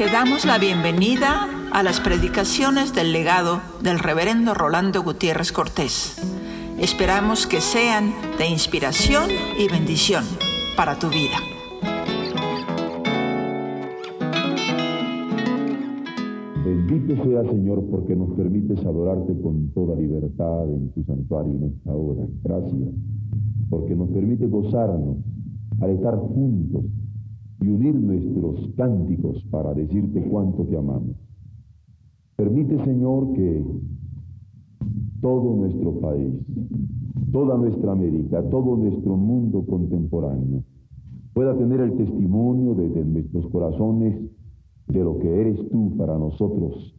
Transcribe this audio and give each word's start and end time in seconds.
Te 0.00 0.06
damos 0.06 0.46
la 0.46 0.56
bienvenida 0.56 1.46
a 1.74 1.82
las 1.82 2.00
predicaciones 2.00 2.94
del 2.94 3.12
legado 3.12 3.60
del 3.82 3.98
reverendo 3.98 4.54
Rolando 4.54 5.02
Gutiérrez 5.02 5.52
Cortés. 5.52 6.16
Esperamos 6.78 7.46
que 7.46 7.60
sean 7.60 8.14
de 8.38 8.48
inspiración 8.48 9.28
y 9.58 9.68
bendición 9.68 10.24
para 10.74 10.98
tu 10.98 11.08
vida. 11.10 11.36
Bendito 16.64 17.22
sea 17.22 17.44
Señor 17.50 17.84
porque 17.90 18.16
nos 18.16 18.30
permites 18.30 18.78
adorarte 18.86 19.38
con 19.42 19.68
toda 19.74 19.96
libertad 19.96 20.64
en 20.64 20.88
tu 20.92 21.04
santuario 21.04 21.52
en 21.52 21.64
esta 21.76 21.92
hora. 21.92 22.26
Gracias 22.42 22.88
porque 23.68 23.94
nos 23.94 24.08
permite 24.08 24.46
gozarnos 24.46 25.18
al 25.82 25.90
estar 25.90 26.16
juntos 26.16 26.84
y 27.60 27.68
unir 27.68 27.94
nuestros 27.94 28.70
cánticos 28.76 29.44
para 29.50 29.74
decirte 29.74 30.22
cuánto 30.22 30.64
te 30.64 30.76
amamos. 30.76 31.16
Permite, 32.36 32.82
Señor, 32.84 33.32
que 33.34 33.62
todo 35.20 35.56
nuestro 35.56 36.00
país, 36.00 36.34
toda 37.32 37.58
nuestra 37.58 37.92
América, 37.92 38.42
todo 38.48 38.76
nuestro 38.76 39.16
mundo 39.16 39.64
contemporáneo 39.66 40.64
pueda 41.34 41.56
tener 41.56 41.80
el 41.80 41.96
testimonio 41.96 42.74
desde 42.74 43.04
nuestros 43.04 43.46
corazones 43.48 44.18
de 44.88 45.04
lo 45.04 45.18
que 45.18 45.40
eres 45.40 45.58
tú 45.70 45.96
para 45.96 46.18
nosotros 46.18 46.96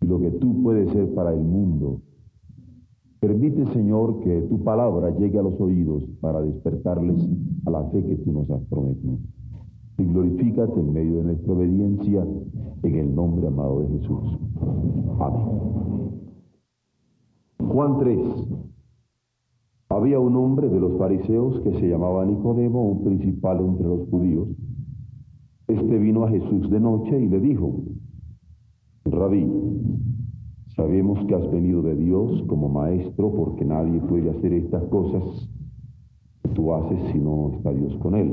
y 0.00 0.06
lo 0.06 0.20
que 0.20 0.30
tú 0.32 0.62
puedes 0.62 0.90
ser 0.90 1.14
para 1.14 1.32
el 1.32 1.40
mundo. 1.40 2.02
Permite, 3.20 3.64
Señor, 3.72 4.20
que 4.20 4.42
tu 4.42 4.62
palabra 4.62 5.16
llegue 5.16 5.38
a 5.38 5.42
los 5.42 5.58
oídos 5.60 6.04
para 6.20 6.42
despertarles 6.42 7.16
a 7.64 7.70
la 7.70 7.84
fe 7.84 8.04
que 8.04 8.16
tú 8.16 8.32
nos 8.32 8.50
has 8.50 8.62
prometido 8.64 9.18
y 9.98 10.04
glorifícate 10.04 10.78
en 10.78 10.92
medio 10.92 11.18
de 11.18 11.24
nuestra 11.24 11.52
obediencia 11.52 12.26
en 12.82 12.94
el 12.94 13.14
nombre 13.14 13.46
amado 13.46 13.80
de 13.80 13.98
Jesús. 13.98 14.38
Amén. 15.18 15.66
Juan 17.58 17.98
3. 17.98 18.18
Había 19.88 20.18
un 20.20 20.36
hombre 20.36 20.68
de 20.68 20.80
los 20.80 20.98
fariseos 20.98 21.60
que 21.60 21.72
se 21.80 21.88
llamaba 21.88 22.26
Nicodemo, 22.26 22.90
un 22.90 23.04
principal 23.04 23.60
entre 23.60 23.86
los 23.86 24.08
judíos. 24.08 24.48
Este 25.68 25.98
vino 25.98 26.24
a 26.24 26.30
Jesús 26.30 26.70
de 26.70 26.80
noche 26.80 27.18
y 27.20 27.28
le 27.28 27.40
dijo, 27.40 27.82
Rabí, 29.04 29.50
sabemos 30.74 31.24
que 31.26 31.34
has 31.34 31.50
venido 31.50 31.82
de 31.82 31.96
Dios 31.96 32.42
como 32.46 32.68
maestro 32.68 33.32
porque 33.32 33.64
nadie 33.64 34.00
puede 34.00 34.30
hacer 34.30 34.52
estas 34.52 34.84
cosas 34.84 35.22
que 36.42 36.48
tú 36.50 36.72
haces 36.74 36.98
si 37.12 37.18
no 37.18 37.52
está 37.54 37.72
Dios 37.72 37.96
con 37.98 38.14
él. 38.14 38.32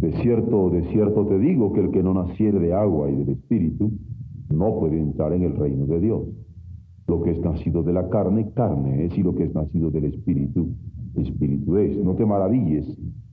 de 0.00 0.12
cierto, 0.22 0.70
de 0.70 0.82
cierto 0.90 1.26
te 1.26 1.38
digo 1.40 1.72
que 1.72 1.80
el 1.80 1.90
que 1.90 2.04
no 2.04 2.14
naciere 2.14 2.60
de 2.60 2.72
agua 2.72 3.10
y 3.10 3.16
del 3.16 3.30
Espíritu 3.30 3.90
no 4.48 4.78
puede 4.78 4.96
entrar 4.96 5.32
en 5.32 5.42
el 5.42 5.56
reino 5.56 5.86
de 5.86 5.98
Dios. 5.98 6.22
Lo 7.08 7.22
que 7.22 7.32
es 7.32 7.40
nacido 7.40 7.82
de 7.82 7.92
la 7.92 8.08
carne, 8.08 8.52
carne 8.54 9.06
es, 9.06 9.18
y 9.18 9.24
lo 9.24 9.34
que 9.34 9.44
es 9.44 9.54
nacido 9.54 9.90
del 9.90 10.04
Espíritu, 10.04 10.68
Espíritu 11.16 11.78
es. 11.78 11.96
No 11.98 12.14
te 12.14 12.24
maravilles 12.24 12.86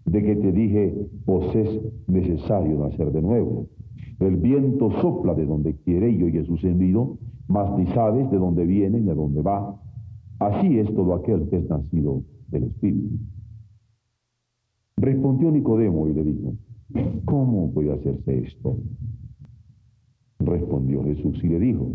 de 0.05 0.23
que 0.23 0.35
te 0.37 0.51
dije, 0.51 1.07
pues 1.25 1.55
es 1.55 1.81
necesario 2.07 2.79
nacer 2.79 3.11
de 3.11 3.21
nuevo. 3.21 3.67
El 4.19 4.37
viento 4.37 4.89
sopla 5.01 5.35
de 5.35 5.45
donde 5.45 5.75
quiere 5.75 6.09
y 6.09 6.23
oye 6.23 6.45
su 6.45 6.57
mas 7.47 7.77
ni 7.77 7.85
sabes 7.93 8.31
de 8.31 8.37
dónde 8.37 8.65
viene 8.65 9.01
ni 9.01 9.09
a 9.11 9.13
dónde 9.13 9.43
va. 9.43 9.79
Así 10.39 10.79
es 10.79 10.91
todo 10.95 11.13
aquel 11.13 11.47
que 11.47 11.57
es 11.57 11.69
nacido 11.69 12.23
del 12.47 12.63
Espíritu. 12.63 13.19
Respondió 14.97 15.51
Nicodemo 15.51 16.07
y 16.07 16.13
le 16.13 16.23
dijo, 16.23 16.53
¿cómo 17.25 17.71
puede 17.71 17.93
hacerse 17.93 18.39
esto? 18.39 18.77
Respondió 20.39 21.03
Jesús 21.03 21.43
y 21.43 21.47
le 21.47 21.59
dijo, 21.59 21.91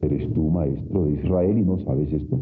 ¿eres 0.00 0.32
tú 0.32 0.50
maestro 0.50 1.06
de 1.06 1.14
Israel 1.14 1.58
y 1.58 1.62
no 1.62 1.78
sabes 1.80 2.12
esto? 2.12 2.40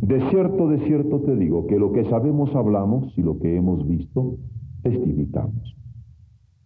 De 0.00 0.20
cierto, 0.30 0.68
de 0.68 0.78
cierto 0.86 1.20
te 1.20 1.36
digo 1.36 1.66
que 1.66 1.78
lo 1.78 1.92
que 1.92 2.04
sabemos 2.04 2.54
hablamos 2.54 3.16
y 3.16 3.22
lo 3.22 3.38
que 3.38 3.56
hemos 3.56 3.86
visto 3.86 4.38
testificamos. 4.82 5.76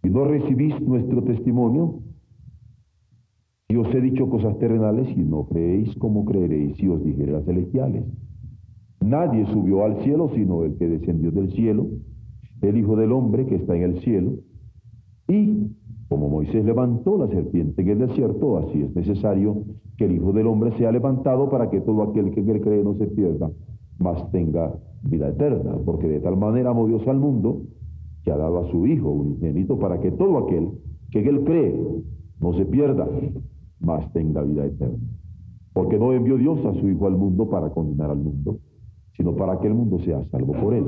¿Y 0.03 0.09
no 0.09 0.25
recibís 0.25 0.79
nuestro 0.81 1.23
testimonio? 1.23 2.01
Si 3.67 3.75
os 3.75 3.93
he 3.93 4.01
dicho 4.01 4.29
cosas 4.29 4.57
terrenales 4.57 5.07
y 5.15 5.21
no 5.21 5.45
creéis, 5.47 5.95
¿cómo 5.97 6.25
creeréis 6.25 6.77
si 6.77 6.87
os 6.87 7.03
dijere 7.03 7.31
las 7.31 7.45
celestiales? 7.45 8.03
Nadie 8.99 9.45
subió 9.47 9.85
al 9.85 10.03
cielo 10.03 10.29
sino 10.33 10.63
el 10.63 10.75
que 10.77 10.87
descendió 10.87 11.31
del 11.31 11.51
cielo, 11.51 11.87
el 12.61 12.77
Hijo 12.77 12.95
del 12.95 13.11
Hombre 13.11 13.45
que 13.45 13.55
está 13.55 13.75
en 13.75 13.83
el 13.83 13.99
cielo. 14.01 14.33
Y 15.27 15.67
como 16.09 16.27
Moisés 16.27 16.65
levantó 16.65 17.17
la 17.17 17.27
serpiente 17.27 17.81
en 17.83 17.89
el 17.89 17.99
desierto, 17.99 18.57
así 18.57 18.81
es 18.81 18.95
necesario 18.95 19.63
que 19.95 20.05
el 20.05 20.13
Hijo 20.13 20.33
del 20.33 20.47
Hombre 20.47 20.75
sea 20.77 20.91
levantado 20.91 21.49
para 21.49 21.69
que 21.69 21.81
todo 21.81 22.01
aquel 22.01 22.31
que 22.31 22.41
él 22.41 22.61
cree 22.61 22.83
no 22.83 22.95
se 22.95 23.05
pierda, 23.07 23.51
mas 23.99 24.31
tenga 24.31 24.73
vida 25.03 25.29
eterna. 25.29 25.77
Porque 25.85 26.07
de 26.07 26.19
tal 26.19 26.35
manera 26.35 26.71
amó 26.71 26.87
Dios 26.87 27.07
al 27.07 27.19
mundo 27.19 27.61
que 28.23 28.31
ha 28.31 28.37
dado 28.37 28.57
a 28.57 28.71
su 28.71 28.87
Hijo 28.87 29.09
unigénito 29.11 29.77
para 29.77 29.99
que 29.99 30.11
todo 30.11 30.39
aquel 30.39 30.69
que 31.11 31.19
él 31.19 31.43
cree 31.43 31.79
no 32.39 32.53
se 32.53 32.65
pierda, 32.65 33.07
mas 33.79 34.11
tenga 34.11 34.41
vida 34.41 34.65
eterna. 34.65 34.97
Porque 35.73 35.99
no 35.99 36.11
envió 36.13 36.37
Dios 36.37 36.65
a 36.65 36.73
su 36.73 36.89
Hijo 36.89 37.07
al 37.07 37.17
mundo 37.17 37.49
para 37.49 37.69
condenar 37.69 38.09
al 38.09 38.17
mundo, 38.17 38.57
sino 39.15 39.35
para 39.35 39.59
que 39.59 39.67
el 39.67 39.75
mundo 39.75 39.99
sea 39.99 40.23
salvo 40.31 40.53
por 40.53 40.73
él. 40.73 40.85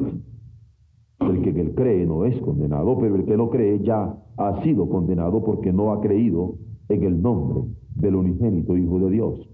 El 1.22 1.42
que 1.42 1.52
en 1.52 1.59
él 1.59 1.76
cree 1.76 2.06
no 2.06 2.26
es 2.26 2.40
condenado, 2.42 2.98
pero 3.00 3.16
el 3.16 3.26
que 3.26 3.38
no 3.38 3.50
cree 3.50 3.80
ya 3.84 4.16
ha 4.38 4.64
sido 4.64 4.90
condenado 4.90 5.44
porque 5.44 5.72
no 5.72 5.92
ha 5.92 6.02
creído 6.02 6.56
en 6.90 7.04
el 7.04 7.22
nombre 7.22 7.62
del 7.96 8.16
unigénito 8.16 8.76
Hijo 8.76 9.00
de 9.00 9.12
Dios. 9.12 9.50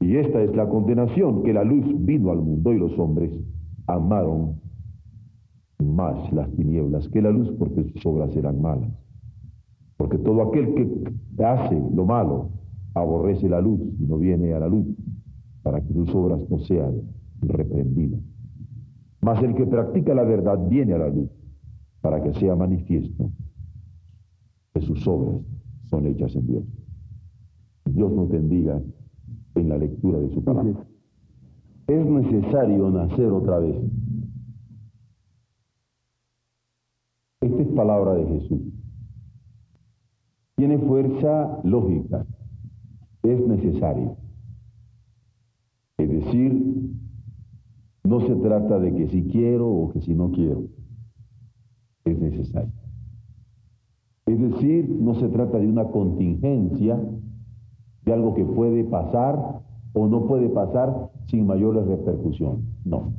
Y 0.00 0.16
esta 0.16 0.42
es 0.42 0.54
la 0.56 0.68
condenación, 0.68 1.42
que 1.42 1.52
la 1.52 1.62
luz 1.62 1.84
vino 2.04 2.30
al 2.30 2.40
mundo 2.40 2.72
y 2.72 2.78
los 2.78 2.98
hombres 2.98 3.32
amaron 3.86 4.60
más 5.78 6.32
las 6.32 6.50
tinieblas 6.52 7.08
que 7.08 7.20
la 7.20 7.30
luz 7.30 7.50
porque 7.58 7.84
sus 7.84 8.06
obras 8.06 8.34
eran 8.34 8.60
malas. 8.60 8.90
Porque 9.96 10.18
todo 10.18 10.42
aquel 10.42 10.74
que 10.74 11.44
hace 11.44 11.80
lo 11.94 12.04
malo 12.04 12.50
aborrece 12.94 13.48
la 13.48 13.60
luz 13.60 13.80
y 14.00 14.04
no 14.06 14.18
viene 14.18 14.54
a 14.54 14.60
la 14.60 14.68
luz 14.68 14.86
para 15.62 15.80
que 15.80 15.92
sus 15.92 16.12
obras 16.14 16.40
no 16.48 16.58
sean 16.60 17.02
reprendido. 17.40 18.18
Mas 19.22 19.40
el 19.42 19.54
que 19.54 19.66
practica 19.66 20.14
la 20.14 20.24
verdad 20.24 20.58
viene 20.68 20.94
a 20.94 20.98
la 20.98 21.08
luz 21.08 21.30
para 22.00 22.20
que 22.22 22.34
sea 22.34 22.56
manifiesto 22.56 23.30
que 24.74 24.80
sus 24.82 25.06
obras 25.06 25.40
son 25.88 26.06
hechas 26.06 26.34
en 26.34 26.46
Dios. 26.46 26.64
Dios 27.84 28.10
nos 28.12 28.28
bendiga 28.28 28.82
en 29.54 29.68
la 29.68 29.78
lectura 29.78 30.18
de 30.18 30.28
su 30.30 30.42
palabra. 30.42 30.86
Es 31.86 32.04
necesario 32.04 32.90
nacer 32.90 33.26
otra 33.26 33.58
vez. 33.58 33.76
Esta 37.42 37.62
es 37.62 37.68
palabra 37.68 38.14
de 38.14 38.26
Jesús. 38.26 38.60
Tiene 40.56 40.78
fuerza 40.78 41.60
lógica. 41.64 42.26
Es 43.22 43.46
necesario. 43.46 44.16
Es 45.98 46.08
decir, 46.08 46.81
no 48.12 48.20
se 48.20 48.34
trata 48.36 48.78
de 48.78 48.94
que 48.94 49.08
si 49.08 49.22
quiero 49.24 49.70
o 49.70 49.90
que 49.90 50.02
si 50.02 50.14
no 50.14 50.30
quiero. 50.32 50.64
Es 52.04 52.18
necesario. 52.18 52.74
Es 54.26 54.38
decir, 54.38 54.86
no 55.00 55.14
se 55.14 55.28
trata 55.28 55.58
de 55.58 55.66
una 55.66 55.86
contingencia, 55.86 57.00
de 58.04 58.12
algo 58.12 58.34
que 58.34 58.44
puede 58.44 58.84
pasar 58.84 59.62
o 59.94 60.08
no 60.08 60.26
puede 60.26 60.50
pasar 60.50 61.10
sin 61.24 61.46
mayores 61.46 61.86
repercusiones. 61.86 62.62
No, 62.84 63.14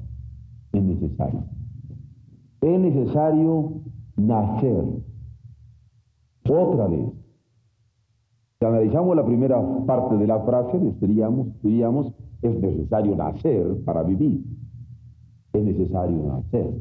es 0.74 0.84
necesario. 0.84 1.44
Es 2.62 2.80
necesario 2.80 3.82
nacer 4.16 4.86
otra 6.48 6.88
vez. 6.88 7.10
Si 8.60 8.66
analizamos 8.68 9.16
la 9.16 9.26
primera 9.26 9.60
parte 9.88 10.18
de 10.18 10.28
la 10.28 10.40
frase, 10.42 10.80
diríamos, 11.02 11.48
diríamos 11.64 12.14
es 12.44 12.60
necesario 12.60 13.16
nacer 13.16 13.84
para 13.86 14.04
vivir 14.04 14.44
es 15.54 15.64
necesario 15.64 16.24
nacer. 16.24 16.74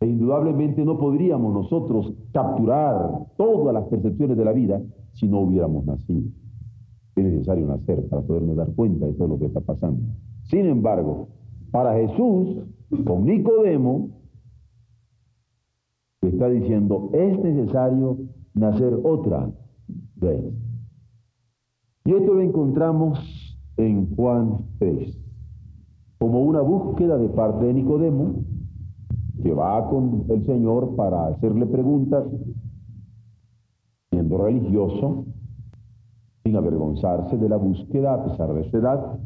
E 0.00 0.06
indudablemente 0.06 0.84
no 0.84 0.98
podríamos 0.98 1.54
nosotros 1.54 2.12
capturar 2.32 3.26
todas 3.36 3.72
las 3.72 3.84
percepciones 3.84 4.36
de 4.36 4.44
la 4.44 4.52
vida 4.52 4.82
si 5.12 5.28
no 5.28 5.40
hubiéramos 5.40 5.84
nacido. 5.84 6.28
Es 7.14 7.24
necesario 7.24 7.66
nacer 7.66 8.08
para 8.08 8.22
podernos 8.22 8.56
dar 8.56 8.72
cuenta 8.74 9.06
de 9.06 9.12
todo 9.12 9.28
lo 9.28 9.38
que 9.38 9.46
está 9.46 9.60
pasando. 9.60 10.02
Sin 10.44 10.66
embargo, 10.66 11.28
para 11.70 11.94
Jesús, 11.94 12.64
con 13.04 13.24
Nicodemo, 13.24 14.10
está 16.22 16.48
diciendo, 16.48 17.10
es 17.12 17.38
necesario 17.38 18.18
nacer 18.54 18.98
otra 19.04 19.52
vez. 20.16 20.52
Y 22.04 22.12
esto 22.12 22.34
lo 22.34 22.40
encontramos 22.40 23.58
en 23.76 24.14
Juan 24.14 24.58
3, 24.78 25.21
como 26.22 26.40
una 26.42 26.60
búsqueda 26.60 27.18
de 27.18 27.28
parte 27.30 27.64
de 27.64 27.74
Nicodemo, 27.74 28.44
que 29.42 29.52
va 29.52 29.90
con 29.90 30.24
el 30.28 30.46
Señor 30.46 30.94
para 30.94 31.26
hacerle 31.26 31.66
preguntas, 31.66 32.24
siendo 34.08 34.38
religioso, 34.38 35.24
sin 36.44 36.54
avergonzarse 36.54 37.36
de 37.36 37.48
la 37.48 37.56
búsqueda 37.56 38.14
a 38.14 38.24
pesar 38.24 38.54
de 38.54 38.70
su 38.70 38.76
edad 38.76 39.18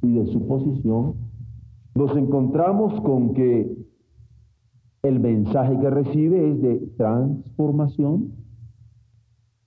y 0.00 0.14
de 0.14 0.24
su 0.32 0.46
posición, 0.48 1.16
nos 1.94 2.16
encontramos 2.16 2.98
con 3.02 3.34
que 3.34 3.70
el 5.02 5.20
mensaje 5.20 5.78
que 5.78 5.90
recibe 5.90 6.50
es 6.50 6.62
de 6.62 6.76
transformación. 6.96 8.32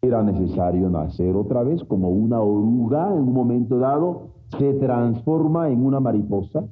Era 0.01 0.23
necesario 0.23 0.89
nacer 0.89 1.35
otra 1.35 1.61
vez 1.61 1.83
como 1.83 2.09
una 2.09 2.41
oruga 2.41 3.13
en 3.13 3.19
un 3.19 3.33
momento 3.33 3.77
dado 3.77 4.30
se 4.57 4.73
transforma 4.73 5.69
en 5.69 5.85
una 5.85 5.99
mariposa. 5.99 6.63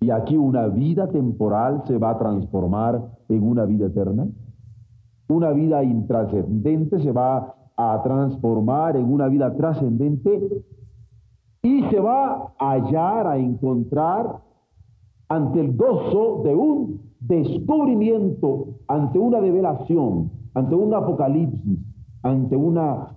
Y 0.00 0.10
aquí 0.10 0.36
una 0.36 0.68
vida 0.68 1.08
temporal 1.08 1.82
se 1.86 1.98
va 1.98 2.10
a 2.10 2.18
transformar 2.18 3.02
en 3.28 3.42
una 3.42 3.64
vida 3.64 3.86
eterna. 3.86 4.28
Una 5.28 5.50
vida 5.50 5.82
intrascendente 5.82 7.00
se 7.00 7.12
va 7.12 7.54
a 7.76 8.02
transformar 8.02 8.96
en 8.96 9.12
una 9.12 9.28
vida 9.28 9.54
trascendente 9.54 10.64
y 11.62 11.82
se 11.84 12.00
va 12.00 12.52
a 12.58 12.72
hallar, 12.72 13.26
a 13.26 13.36
encontrar 13.36 14.40
ante 15.28 15.60
el 15.60 15.76
gozo 15.76 16.42
de 16.44 16.54
un 16.54 17.00
descubrimiento, 17.20 18.78
ante 18.86 19.18
una 19.18 19.40
revelación, 19.40 20.30
ante 20.54 20.74
un 20.74 20.94
apocalipsis, 20.94 21.78
ante 22.22 22.56
una 22.56 23.08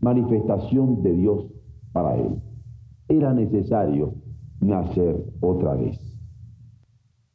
manifestación 0.00 1.02
de 1.02 1.12
Dios 1.12 1.46
para 1.92 2.16
él. 2.16 2.40
Era 3.08 3.32
necesario 3.32 4.14
nacer 4.60 5.24
otra 5.40 5.74
vez. 5.74 5.98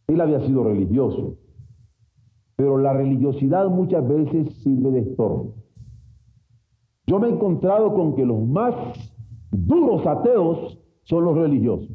Él 0.08 0.20
había 0.22 0.42
sido 0.42 0.64
religioso, 0.64 1.38
pero 2.56 2.78
la 2.78 2.94
religiosidad 2.94 3.70
muchas 3.70 4.08
veces 4.08 4.54
sirve 4.64 4.92
de 4.92 5.00
estorbo. 5.00 5.56
Yo 7.06 7.20
me 7.20 7.28
he 7.28 7.32
encontrado 7.32 7.94
con 7.94 8.16
que 8.16 8.26
los 8.26 8.42
más 8.46 8.74
duros 9.52 10.06
ateos 10.06 10.80
son 11.04 11.26
los 11.26 11.38
religiosos. 11.38 11.90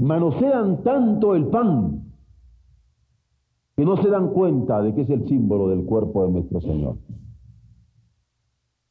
Manosean 0.00 0.82
tanto 0.82 1.34
el 1.34 1.46
pan 1.48 2.12
que 3.76 3.84
no 3.84 3.96
se 4.02 4.08
dan 4.08 4.30
cuenta 4.30 4.82
de 4.82 4.94
que 4.94 5.02
es 5.02 5.10
el 5.10 5.26
símbolo 5.28 5.68
del 5.68 5.84
cuerpo 5.84 6.24
de 6.26 6.32
nuestro 6.32 6.60
Señor. 6.60 6.98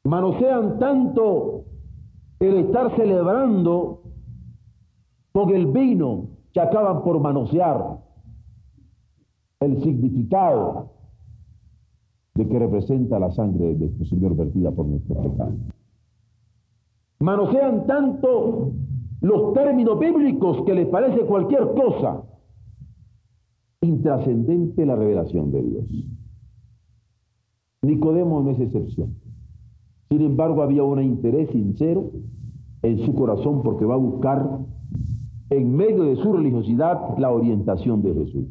Manosean 0.03 0.79
tanto 0.79 1.65
el 2.39 2.56
estar 2.57 2.95
celebrando 2.95 4.01
con 5.31 5.50
el 5.53 5.68
vino 5.68 6.30
que 6.53 6.59
acaban 6.59 7.03
por 7.03 7.19
manosear 7.19 8.00
el 9.59 9.83
significado 9.83 10.91
de 12.36 12.47
que 12.47 12.59
representa 12.59 13.19
la 13.19 13.31
sangre 13.31 13.74
de 13.74 13.75
nuestro 13.75 14.06
Señor 14.06 14.36
vertida 14.36 14.71
por 14.71 14.86
nuestro 14.86 15.15
pecado. 15.21 15.53
Manosean 17.19 17.86
tanto 17.86 18.71
los 19.21 19.53
términos 19.53 20.00
bíblicos 20.00 20.63
que 20.65 20.74
les 20.74 20.88
parece 20.88 21.25
cualquier 21.25 21.74
cosa 21.74 22.24
intrascendente 23.81 24.85
la 24.85 24.95
revelación 24.95 25.51
de 25.51 25.62
Dios. 25.62 25.85
Nicodemo 27.81 28.42
no 28.42 28.51
es 28.51 28.59
excepción. 28.59 29.19
Sin 30.09 30.21
embargo, 30.21 30.63
había 30.63 30.83
un 30.83 31.01
interés 31.01 31.50
sincero 31.51 32.11
en 32.81 33.00
su 33.06 33.13
corazón 33.13 33.61
porque 33.61 33.85
va 33.85 33.94
a 33.94 33.97
buscar 33.97 34.59
en 35.51 35.75
medio 35.75 36.03
de 36.03 36.15
su 36.15 36.33
religiosidad 36.33 37.17
la 37.17 37.31
orientación 37.31 38.01
de 38.01 38.13
Jesús. 38.13 38.47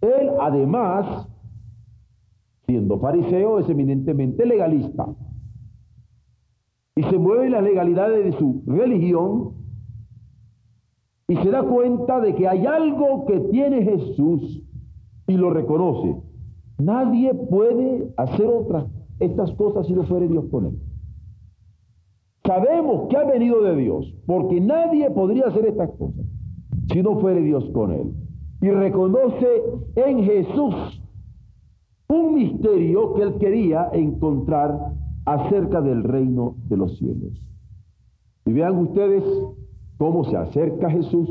Él, 0.00 0.30
además, 0.40 1.28
siendo 2.66 2.98
fariseo, 2.98 3.60
es 3.60 3.68
eminentemente 3.68 4.44
legalista 4.44 5.06
y 6.96 7.02
se 7.04 7.18
mueve 7.18 7.46
en 7.46 7.52
las 7.52 7.62
legalidades 7.62 8.24
de 8.24 8.38
su 8.38 8.62
religión 8.66 9.54
y 11.28 11.36
se 11.36 11.50
da 11.50 11.62
cuenta 11.62 12.20
de 12.20 12.34
que 12.34 12.48
hay 12.48 12.66
algo 12.66 13.24
que 13.26 13.40
tiene 13.50 13.82
Jesús 13.84 14.62
y 15.26 15.36
lo 15.36 15.50
reconoce. 15.50 16.20
Nadie 16.78 17.32
puede 17.34 18.12
hacer 18.16 18.46
otras 18.46 18.91
estas 19.24 19.52
cosas 19.52 19.86
si 19.86 19.92
no 19.92 20.04
fuere 20.04 20.28
Dios 20.28 20.44
con 20.50 20.66
él. 20.66 20.78
Sabemos 22.44 23.08
que 23.08 23.16
ha 23.16 23.24
venido 23.24 23.62
de 23.62 23.76
Dios, 23.76 24.12
porque 24.26 24.60
nadie 24.60 25.10
podría 25.10 25.46
hacer 25.46 25.66
estas 25.66 25.90
cosas 25.92 26.26
si 26.92 27.02
no 27.02 27.20
fuere 27.20 27.40
Dios 27.40 27.64
con 27.72 27.92
él. 27.92 28.12
Y 28.60 28.70
reconoce 28.70 29.46
en 29.96 30.24
Jesús 30.24 30.74
un 32.08 32.34
misterio 32.34 33.14
que 33.14 33.22
él 33.22 33.34
quería 33.38 33.88
encontrar 33.92 34.92
acerca 35.24 35.80
del 35.80 36.02
reino 36.02 36.56
de 36.68 36.76
los 36.76 36.98
cielos. 36.98 37.32
Y 38.44 38.52
vean 38.52 38.76
ustedes 38.78 39.24
cómo 39.96 40.24
se 40.24 40.36
acerca 40.36 40.90
Jesús 40.90 41.28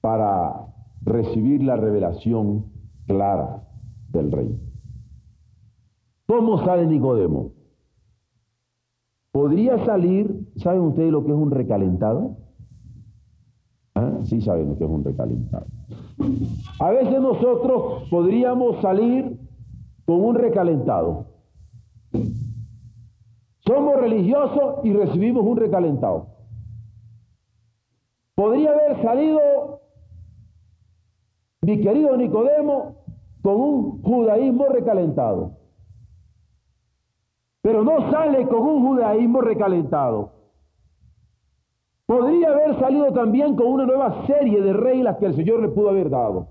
para 0.00 0.66
recibir 1.02 1.62
la 1.62 1.76
revelación 1.76 2.66
clara 3.06 3.64
del 4.10 4.30
reino. 4.30 4.71
¿Cómo 6.32 6.64
sale 6.64 6.86
Nicodemo? 6.86 7.52
¿Podría 9.32 9.84
salir, 9.84 10.48
saben 10.56 10.80
ustedes 10.80 11.12
lo 11.12 11.26
que 11.26 11.30
es 11.30 11.36
un 11.36 11.50
recalentado? 11.50 12.38
¿Ah? 13.94 14.18
Sí 14.24 14.40
saben 14.40 14.70
lo 14.70 14.78
que 14.78 14.84
es 14.84 14.90
un 14.90 15.04
recalentado. 15.04 15.66
A 16.80 16.90
veces 16.90 17.20
nosotros 17.20 18.08
podríamos 18.08 18.80
salir 18.80 19.38
con 20.06 20.24
un 20.24 20.34
recalentado. 20.34 21.26
Somos 23.66 24.00
religiosos 24.00 24.76
y 24.84 24.94
recibimos 24.94 25.44
un 25.44 25.58
recalentado. 25.58 26.28
Podría 28.34 28.70
haber 28.70 29.02
salido 29.02 29.82
mi 31.60 31.78
querido 31.82 32.16
Nicodemo 32.16 33.04
con 33.42 33.54
un 33.60 34.02
judaísmo 34.02 34.64
recalentado. 34.68 35.61
Pero 37.72 37.84
no 37.84 38.10
sale 38.10 38.46
con 38.48 38.60
un 38.60 38.86
judaísmo 38.86 39.40
recalentado. 39.40 40.32
Podría 42.04 42.50
haber 42.50 42.78
salido 42.78 43.10
también 43.14 43.56
con 43.56 43.68
una 43.68 43.86
nueva 43.86 44.26
serie 44.26 44.60
de 44.60 44.74
reglas 44.74 45.16
que 45.16 45.24
el 45.24 45.34
Señor 45.34 45.62
le 45.62 45.70
pudo 45.70 45.88
haber 45.88 46.10
dado. 46.10 46.48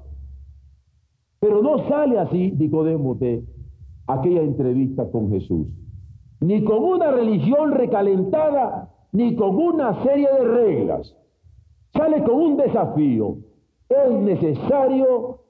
Pero 1.39 1.61
no 1.61 1.87
sale 1.87 2.17
así 2.17 2.53
Nicodemo 2.57 3.13
de 3.13 3.45
aquella 4.07 4.41
entrevista 4.41 5.11
con 5.11 5.29
Jesús 5.29 5.67
ni 6.39 6.63
con 6.63 6.83
una 6.83 7.11
religión 7.11 7.71
recalentada, 7.71 8.91
ni 9.11 9.35
con 9.35 9.55
una 9.57 10.03
serie 10.03 10.27
de 10.27 10.43
reglas. 10.43 11.15
Sale 11.93 12.23
con 12.23 12.33
un 12.33 12.57
desafío. 12.57 13.37
Es 13.87 14.11
necesario 14.11 15.41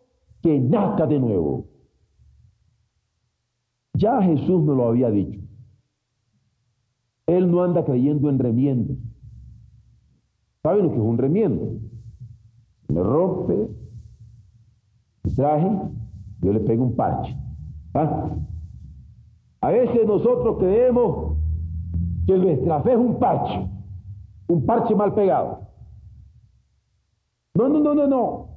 que 0.42 0.60
nazca 0.60 1.08
de 1.08 1.18
nuevo. 1.18 1.66
Ya 3.94 4.22
Jesús 4.22 4.64
nos 4.64 4.76
lo 4.76 4.90
había 4.90 5.10
dicho. 5.12 5.41
Él 7.32 7.50
no 7.50 7.64
anda 7.64 7.86
creyendo 7.86 8.30
en 8.30 8.40
remiendos. 8.40 8.98
¿Saben 10.64 10.84
lo 10.84 10.90
que 10.90 10.98
es 10.98 11.02
un 11.02 11.18
remiendo? 11.18 11.80
Me 12.90 13.02
rompe 13.02 13.70
traje, 15.34 15.72
yo 16.42 16.52
le 16.52 16.60
pego 16.60 16.84
un 16.84 16.96
parche. 16.96 17.34
¿Ah? 17.94 18.36
A 19.62 19.70
veces 19.70 20.06
nosotros 20.06 20.58
creemos 20.60 21.38
que 22.28 22.38
nuestra 22.38 22.82
fe 22.82 22.92
es 22.92 22.98
un 22.98 23.18
parche, 23.18 23.66
un 24.48 24.66
parche 24.66 24.94
mal 24.94 25.14
pegado. 25.14 25.60
No, 27.54 27.70
no, 27.70 27.80
no, 27.80 27.94
no, 27.94 28.08
no. 28.08 28.50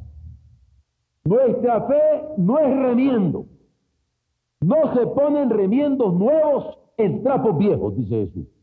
Nuestra 1.24 1.82
fe 1.82 2.28
no 2.38 2.58
es 2.58 2.76
remiendo. 2.76 3.46
No 4.60 4.94
se 4.94 5.06
ponen 5.06 5.50
remiendos 5.50 6.12
nuevos 6.14 6.76
en 6.96 7.22
trapos 7.22 7.56
viejos, 7.56 7.96
dice 7.96 8.26
Jesús. 8.26 8.53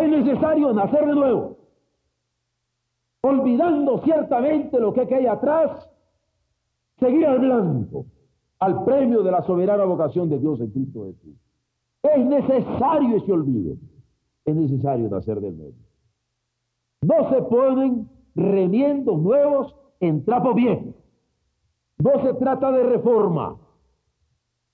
Es 0.00 0.08
necesario 0.08 0.72
nacer 0.72 1.06
de 1.06 1.14
nuevo. 1.14 1.56
olvidando 3.20 4.00
ciertamente 4.04 4.78
lo 4.78 4.94
que 4.94 5.00
hay 5.12 5.26
atrás, 5.26 5.90
seguir 7.00 7.26
al 7.26 7.40
blanco, 7.40 8.06
al 8.60 8.84
premio 8.84 9.22
de 9.22 9.32
la 9.32 9.42
soberana 9.42 9.84
vocación 9.84 10.28
de 10.28 10.38
Dios 10.38 10.60
en 10.60 10.70
Cristo 10.70 11.04
Jesús. 11.04 11.36
Es 12.02 12.24
necesario 12.24 13.16
ese 13.16 13.32
olvido, 13.32 13.74
es 14.44 14.54
necesario 14.54 15.08
nacer 15.08 15.40
de 15.40 15.50
nuevo. 15.50 15.76
No 17.02 17.30
se 17.30 17.42
ponen 17.42 18.08
remiendos 18.36 19.20
nuevos 19.20 19.74
en 20.00 20.24
trapo 20.24 20.54
viejo. 20.54 20.94
No 21.98 22.22
se 22.22 22.34
trata 22.34 22.70
de 22.70 22.84
reforma, 22.84 23.56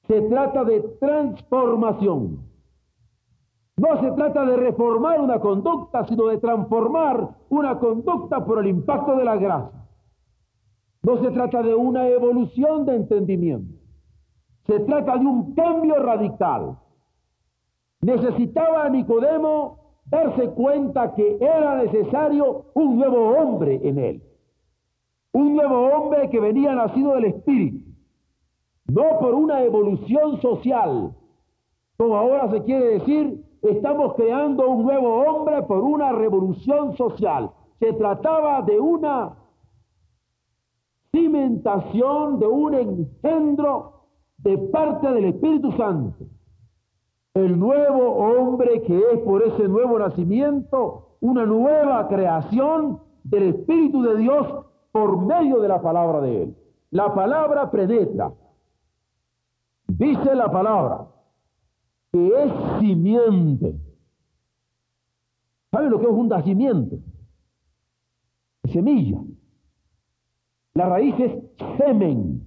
se 0.07 0.21
trata 0.23 0.65
de 0.65 0.81
transformación. 1.01 2.54
No 3.77 4.01
se 4.01 4.13
trata 4.13 4.45
de 4.45 4.57
reformar 4.57 5.21
una 5.21 5.41
conducta, 5.41 6.07
sino 6.07 6.27
de 6.27 6.39
transformar 6.39 7.31
una 7.49 7.79
conducta 7.79 8.45
por 8.45 8.61
el 8.61 8.69
impacto 8.69 9.17
de 9.17 9.25
la 9.25 9.37
gracia. 9.37 9.85
No 11.03 11.23
se 11.23 11.31
trata 11.33 11.63
de 11.63 11.75
una 11.75 12.09
evolución 12.09 12.87
de 12.87 12.97
entendimiento. 12.97 13.75
Se 14.67 14.81
trata 14.81 15.19
de 15.19 15.27
un 15.27 15.55
cambio 15.55 15.97
radical. 15.97 16.79
Necesitaba 18.01 18.89
Nicodemo 18.89 19.79
darse 20.07 20.51
cuenta 20.51 21.15
que 21.15 21.37
era 21.41 21.77
necesario 21.77 22.67
un 22.75 22.97
nuevo 22.97 23.31
hombre 23.31 23.81
en 23.83 23.99
él. 23.99 24.23
Un 25.33 25.57
nuevo 25.57 25.89
hombre 25.89 26.31
que 26.31 26.39
venía 26.41 26.75
nacido 26.75 27.15
del 27.15 27.25
Espíritu. 27.25 27.91
No 28.87 29.19
por 29.19 29.35
una 29.35 29.63
evolución 29.63 30.41
social, 30.41 31.15
como 31.97 32.17
ahora 32.17 32.51
se 32.51 32.63
quiere 32.63 32.99
decir, 32.99 33.45
estamos 33.71 34.15
creando 34.15 34.69
un 34.69 34.83
nuevo 34.85 35.23
hombre 35.23 35.63
por 35.63 35.79
una 35.79 36.13
revolución 36.13 36.97
social. 36.97 37.51
Se 37.81 37.93
trataba 37.95 38.63
de 38.63 38.79
una 38.79 39.37
cimentación, 41.13 42.39
de 42.39 42.47
un 42.47 42.75
engendro 42.75 44.07
de 44.39 44.59
parte 44.59 45.11
del 45.13 45.25
Espíritu 45.27 45.73
Santo. 45.73 46.27
El 47.33 47.59
nuevo 47.59 48.17
hombre 48.17 48.83
que 48.83 48.99
es 49.13 49.19
por 49.21 49.43
ese 49.43 49.67
nuevo 49.67 49.99
nacimiento 49.99 51.17
una 51.21 51.47
nueva 51.47 52.07
creación 52.09 53.01
del 53.25 53.55
Espíritu 53.55 54.03
de 54.03 54.17
Dios 54.19 54.67
por 54.93 55.25
medio 55.25 55.61
de 55.61 55.69
la 55.69 55.81
palabra 55.81 56.21
de 56.21 56.43
Él. 56.43 56.57
La 56.91 57.15
palabra 57.15 57.71
penetra. 57.71 58.31
Dice 59.87 60.35
la 60.35 60.51
palabra 60.51 61.14
que 62.15 62.29
es 62.29 62.53
simiente. 62.79 63.75
¿Sabe 65.73 65.91
lo 65.91 65.99
que 65.99 66.05
es 66.05 66.13
un 66.13 66.29
nacimiento? 66.29 66.99
Semilla. 68.73 69.19
La 70.75 70.91
raíz 70.91 71.19
es 71.19 71.33
semen. 71.77 72.47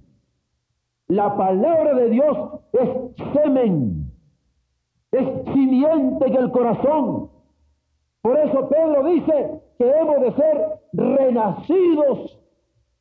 La 1.08 1.36
palabra 1.36 1.92
de 1.96 2.08
Dios 2.08 2.38
es 2.72 2.88
semen. 3.34 4.10
Es 5.12 5.52
simiente 5.52 6.24
que 6.32 6.38
el 6.38 6.50
corazón. 6.50 7.28
Por 8.22 8.38
eso 8.38 8.70
Pedro 8.70 9.04
dice 9.04 9.60
que 9.76 9.86
hemos 9.86 10.20
de 10.22 10.32
ser 10.32 10.80
renacidos 10.94 12.40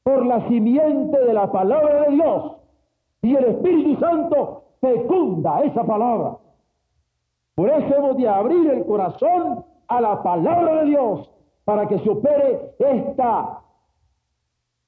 por 0.04 0.26
la 0.26 0.46
simiente 0.50 1.18
de 1.18 1.34
la 1.34 1.50
palabra 1.50 2.10
de 2.10 2.16
Dios. 2.16 2.58
Y 3.22 3.36
el 3.36 3.46
Espíritu 3.46 3.98
Santo 4.02 4.64
fecunda 4.82 5.62
esa 5.62 5.86
palabra. 5.86 6.40
Por 7.58 7.72
eso 7.72 7.96
hemos 7.96 8.18
de 8.18 8.30
abrir 8.30 8.70
el 8.70 8.86
corazón 8.86 9.66
a 9.88 10.00
la 10.00 10.22
palabra 10.22 10.84
de 10.84 10.90
Dios 10.90 11.28
para 11.66 11.88
que 11.88 11.98
se 11.98 12.08
opere 12.08 12.76
esta 12.78 13.64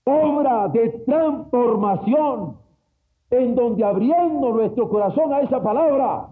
obra 0.05 0.67
de 0.67 0.89
transformación 1.03 2.57
en 3.31 3.55
donde 3.55 3.83
abriendo 3.83 4.51
nuestro 4.51 4.87
corazón 4.87 5.33
a 5.33 5.41
esa 5.41 5.63
palabra, 5.63 6.27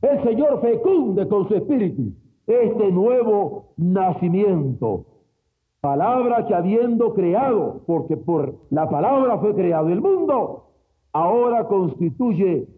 el 0.00 0.22
Señor 0.24 0.62
fecunde 0.62 1.28
con 1.28 1.46
su 1.48 1.54
espíritu 1.54 2.14
este 2.46 2.90
nuevo 2.90 3.74
nacimiento. 3.76 5.04
Palabra 5.82 6.46
que 6.46 6.54
habiendo 6.54 7.12
creado, 7.12 7.82
porque 7.86 8.16
por 8.16 8.54
la 8.70 8.88
palabra 8.88 9.36
fue 9.36 9.54
creado 9.54 9.90
el 9.90 10.00
mundo, 10.00 10.64
ahora 11.12 11.68
constituye 11.68 12.68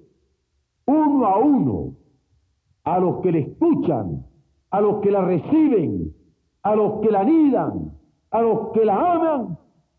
uno 0.87 1.25
a 1.25 1.39
uno 1.39 1.93
a 2.87 2.99
los 2.99 3.21
que 3.21 3.33
le 3.33 3.40
escuchan, 3.40 4.25
a 4.71 4.81
los 4.81 5.02
que 5.02 5.11
la 5.11 5.21
reciben, 5.21 6.14
a 6.62 6.75
los 6.75 7.00
que 7.02 7.11
la 7.11 7.21
anidan, 7.21 7.93
a 8.31 8.40
los 8.40 8.73
que 8.73 8.85
la 8.85 9.12
aman, 9.12 9.59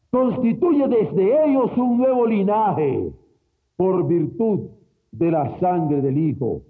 constituye 0.09 0.87
desde 0.87 1.45
ellos 1.45 1.69
un 1.77 1.99
nuevo 1.99 2.25
linaje 2.25 3.13
por 3.75 4.07
virtud 4.07 4.71
de 5.11 5.29
la 5.29 5.59
sangre 5.59 6.01
del 6.01 6.17
Hijo 6.17 6.63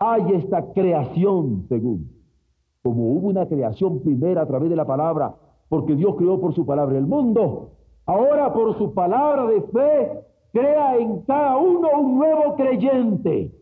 hay 0.00 0.32
esta 0.32 0.72
creación, 0.72 1.66
según. 1.68 2.10
Como 2.82 3.12
hubo 3.12 3.28
una 3.28 3.46
creación 3.46 4.00
primera 4.00 4.42
a 4.42 4.46
través 4.46 4.70
de 4.70 4.76
la 4.76 4.86
palabra, 4.86 5.34
porque 5.68 5.94
Dios 5.94 6.16
creó 6.16 6.40
por 6.40 6.54
su 6.54 6.64
palabra 6.64 6.96
el 6.96 7.06
mundo, 7.06 7.72
ahora 8.06 8.52
por 8.52 8.76
su 8.78 8.94
palabra 8.94 9.44
de 9.44 9.60
fe, 9.60 10.20
crea 10.52 10.96
en 10.96 11.20
cada 11.20 11.58
uno 11.58 11.88
un 11.98 12.16
nuevo 12.16 12.56
creyente, 12.56 13.52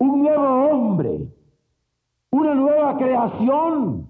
un 0.00 0.22
nuevo 0.22 0.70
hombre, 0.70 1.28
una 2.30 2.54
nueva 2.54 2.96
creación, 2.96 4.08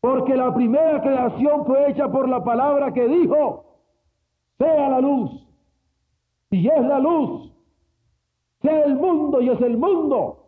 porque 0.00 0.34
la 0.34 0.54
primera 0.54 1.02
creación 1.02 1.66
fue 1.66 1.90
hecha 1.90 2.10
por 2.10 2.28
la 2.28 2.42
palabra 2.42 2.92
que 2.92 3.06
dijo, 3.06 3.64
sea 4.58 4.88
la 4.88 5.00
luz, 5.00 5.30
y 6.50 6.66
es 6.66 6.80
la 6.80 6.98
luz, 6.98 7.52
sea 8.62 8.84
el 8.84 8.96
mundo 8.96 9.42
y 9.42 9.50
es 9.50 9.60
el 9.60 9.76
mundo. 9.76 10.44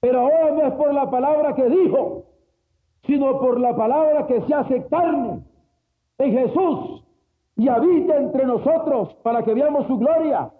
Pero 0.00 0.20
ahora 0.20 0.50
no 0.50 0.62
es 0.66 0.72
por 0.74 0.92
la 0.92 1.10
palabra 1.10 1.54
que 1.54 1.68
dijo, 1.70 2.24
sino 3.06 3.40
por 3.40 3.58
la 3.58 3.74
palabra 3.74 4.26
que 4.26 4.42
se 4.42 4.54
hace 4.54 4.86
carne 4.88 5.42
en 6.18 6.32
Jesús 6.32 7.02
y 7.56 7.68
habita 7.68 8.18
entre 8.18 8.44
nosotros 8.44 9.14
para 9.22 9.42
que 9.42 9.54
veamos 9.54 9.86
su 9.86 9.96
gloria. 9.96 10.52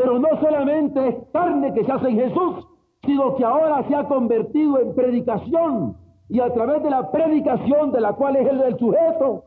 Pero 0.00 0.16
no 0.20 0.28
solamente 0.40 1.08
es 1.08 1.16
carne 1.32 1.74
que 1.74 1.84
se 1.84 1.90
hace 1.90 2.08
en 2.10 2.20
Jesús, 2.20 2.68
sino 3.04 3.34
que 3.34 3.44
ahora 3.44 3.82
se 3.88 3.96
ha 3.96 4.06
convertido 4.06 4.78
en 4.78 4.94
predicación. 4.94 5.96
Y 6.28 6.38
a 6.38 6.52
través 6.52 6.84
de 6.84 6.90
la 6.90 7.10
predicación 7.10 7.90
de 7.90 8.00
la 8.00 8.12
cual 8.12 8.36
es 8.36 8.46
el 8.48 8.58
del 8.58 8.78
sujeto, 8.78 9.44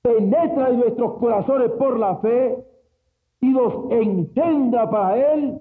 penetra 0.00 0.70
en 0.70 0.78
nuestros 0.80 1.18
corazones 1.18 1.72
por 1.72 1.98
la 1.98 2.16
fe 2.18 2.64
y 3.42 3.50
los 3.50 3.90
engendra 3.90 4.88
para 4.88 5.34
él, 5.34 5.60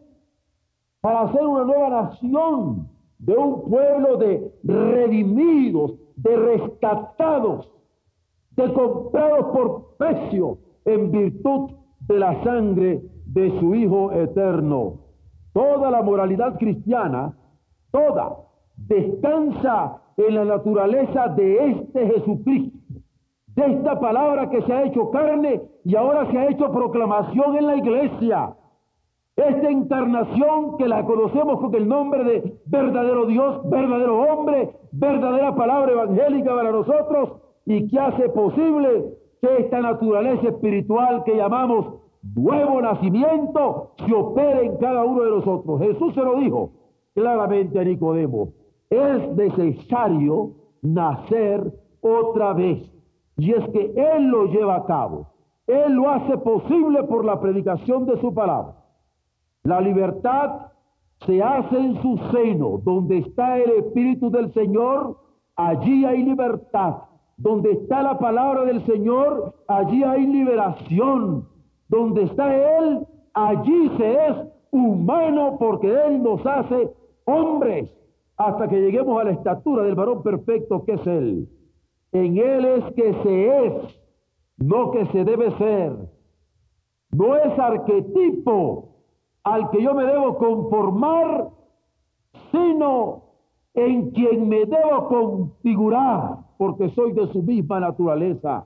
para 1.02 1.24
hacer 1.24 1.46
una 1.46 1.66
nueva 1.66 1.90
nación 1.90 2.88
de 3.20 3.36
un 3.36 3.70
pueblo 3.70 4.16
de 4.16 4.50
redimidos, 4.64 5.96
de 6.16 6.38
rescatados, 6.38 7.70
de 8.52 8.72
comprados 8.72 9.46
por 9.48 9.98
precio 9.98 10.58
en 10.86 11.12
virtud 11.12 11.72
de 12.08 12.20
la 12.20 12.42
sangre 12.46 13.02
de 13.34 13.60
su 13.60 13.76
Hijo 13.76 14.12
eterno. 14.12 15.00
Toda 15.54 15.92
la 15.92 16.02
moralidad 16.02 16.58
cristiana, 16.58 17.36
toda, 17.92 18.38
descansa 18.76 20.02
en 20.18 20.36
la 20.36 20.46
naturaleza 20.46 21.28
de 21.30 21.72
este 21.72 22.08
Jesucristo 22.08 22.84
de 23.56 23.66
esta 23.66 24.00
palabra 24.00 24.50
que 24.50 24.62
se 24.64 24.74
ha 24.74 24.84
hecho 24.84 25.12
carne 25.12 25.62
y 25.84 25.96
ahora 25.96 26.30
se 26.32 26.38
ha 26.38 26.50
hecho 26.50 26.72
proclamación 26.72 27.56
en 27.56 27.68
la 27.68 27.76
iglesia. 27.76 28.56
Esta 29.36 29.70
encarnación 29.70 30.78
que 30.78 30.88
la 30.88 31.04
conocemos 31.06 31.60
con 31.60 31.74
el 31.76 31.88
nombre 31.88 32.24
de 32.24 32.58
verdadero 32.66 33.26
Dios, 33.26 33.70
verdadero 33.70 34.22
hombre, 34.22 34.76
verdadera 34.92 35.56
palabra 35.56 35.92
evangélica 35.92 36.54
para 36.56 36.72
nosotros 36.72 37.42
y 37.66 37.88
que 37.88 38.00
hace 38.00 38.30
posible 38.30 39.18
que 39.42 39.58
esta 39.58 39.82
naturaleza 39.82 40.50
espiritual 40.50 41.24
que 41.24 41.36
llamamos 41.36 42.03
nuevo 42.36 42.82
nacimiento 42.82 43.92
se 44.06 44.14
opere 44.14 44.66
en 44.66 44.78
cada 44.78 45.04
uno 45.04 45.24
de 45.24 45.32
nosotros. 45.32 45.82
Jesús 45.82 46.14
se 46.14 46.22
lo 46.22 46.38
dijo 46.38 46.72
claramente 47.14 47.80
a 47.80 47.84
Nicodemo, 47.84 48.54
es 48.90 49.36
necesario 49.36 50.52
nacer 50.82 51.72
otra 52.02 52.54
vez. 52.54 52.90
Y 53.38 53.52
es 53.52 53.68
que 53.70 53.94
Él 53.96 54.28
lo 54.28 54.46
lleva 54.46 54.76
a 54.76 54.86
cabo. 54.86 55.28
Él 55.66 55.94
lo 55.94 56.10
hace 56.10 56.38
posible 56.38 57.04
por 57.04 57.26
la 57.26 57.40
predicación 57.40 58.06
de 58.06 58.20
su 58.20 58.34
palabra. 58.34 58.76
La 59.64 59.80
libertad 59.80 60.68
se 61.26 61.42
hace 61.42 61.78
en 61.78 62.02
su 62.02 62.18
seno. 62.32 62.80
Donde 62.84 63.20
está 63.20 63.58
el 63.58 63.72
Espíritu 63.72 64.30
del 64.30 64.54
Señor, 64.54 65.18
allí 65.56 66.06
hay 66.06 66.24
libertad. 66.24 66.98
Donde 67.38 67.72
está 67.72 68.04
la 68.04 68.20
palabra 68.20 68.66
del 68.66 68.86
Señor, 68.86 69.56
allí 69.68 70.04
hay 70.04 70.28
liberación. 70.28 71.48
Donde 71.94 72.24
está 72.24 72.56
Él, 72.80 73.06
allí 73.36 73.92
se 73.98 74.14
es 74.14 74.36
humano 74.72 75.58
porque 75.60 75.94
Él 75.94 76.24
nos 76.24 76.44
hace 76.44 76.92
hombres 77.26 77.88
hasta 78.36 78.68
que 78.68 78.82
lleguemos 78.82 79.22
a 79.22 79.26
la 79.26 79.32
estatura 79.34 79.84
del 79.84 79.94
varón 79.94 80.24
perfecto 80.24 80.84
que 80.86 80.94
es 80.94 81.06
Él. 81.06 81.48
En 82.12 82.40
Él 82.40 82.66
es 82.66 82.96
que 82.96 83.14
se 83.22 83.66
es, 83.68 83.74
no 84.58 84.90
que 84.90 85.06
se 85.06 85.24
debe 85.24 85.56
ser. 85.60 85.96
No 87.12 87.36
es 87.36 87.60
arquetipo 87.60 88.96
al 89.44 89.70
que 89.70 89.84
yo 89.84 89.94
me 89.94 90.06
debo 90.06 90.40
conformar, 90.40 91.50
sino 92.52 93.22
en 93.76 94.10
quien 94.10 94.50
me 94.50 94.66
debo 94.66 95.08
configurar, 95.10 96.40
porque 96.58 96.90
soy 96.90 97.12
de 97.12 97.28
su 97.28 97.44
misma 97.44 97.82
naturaleza. 97.82 98.66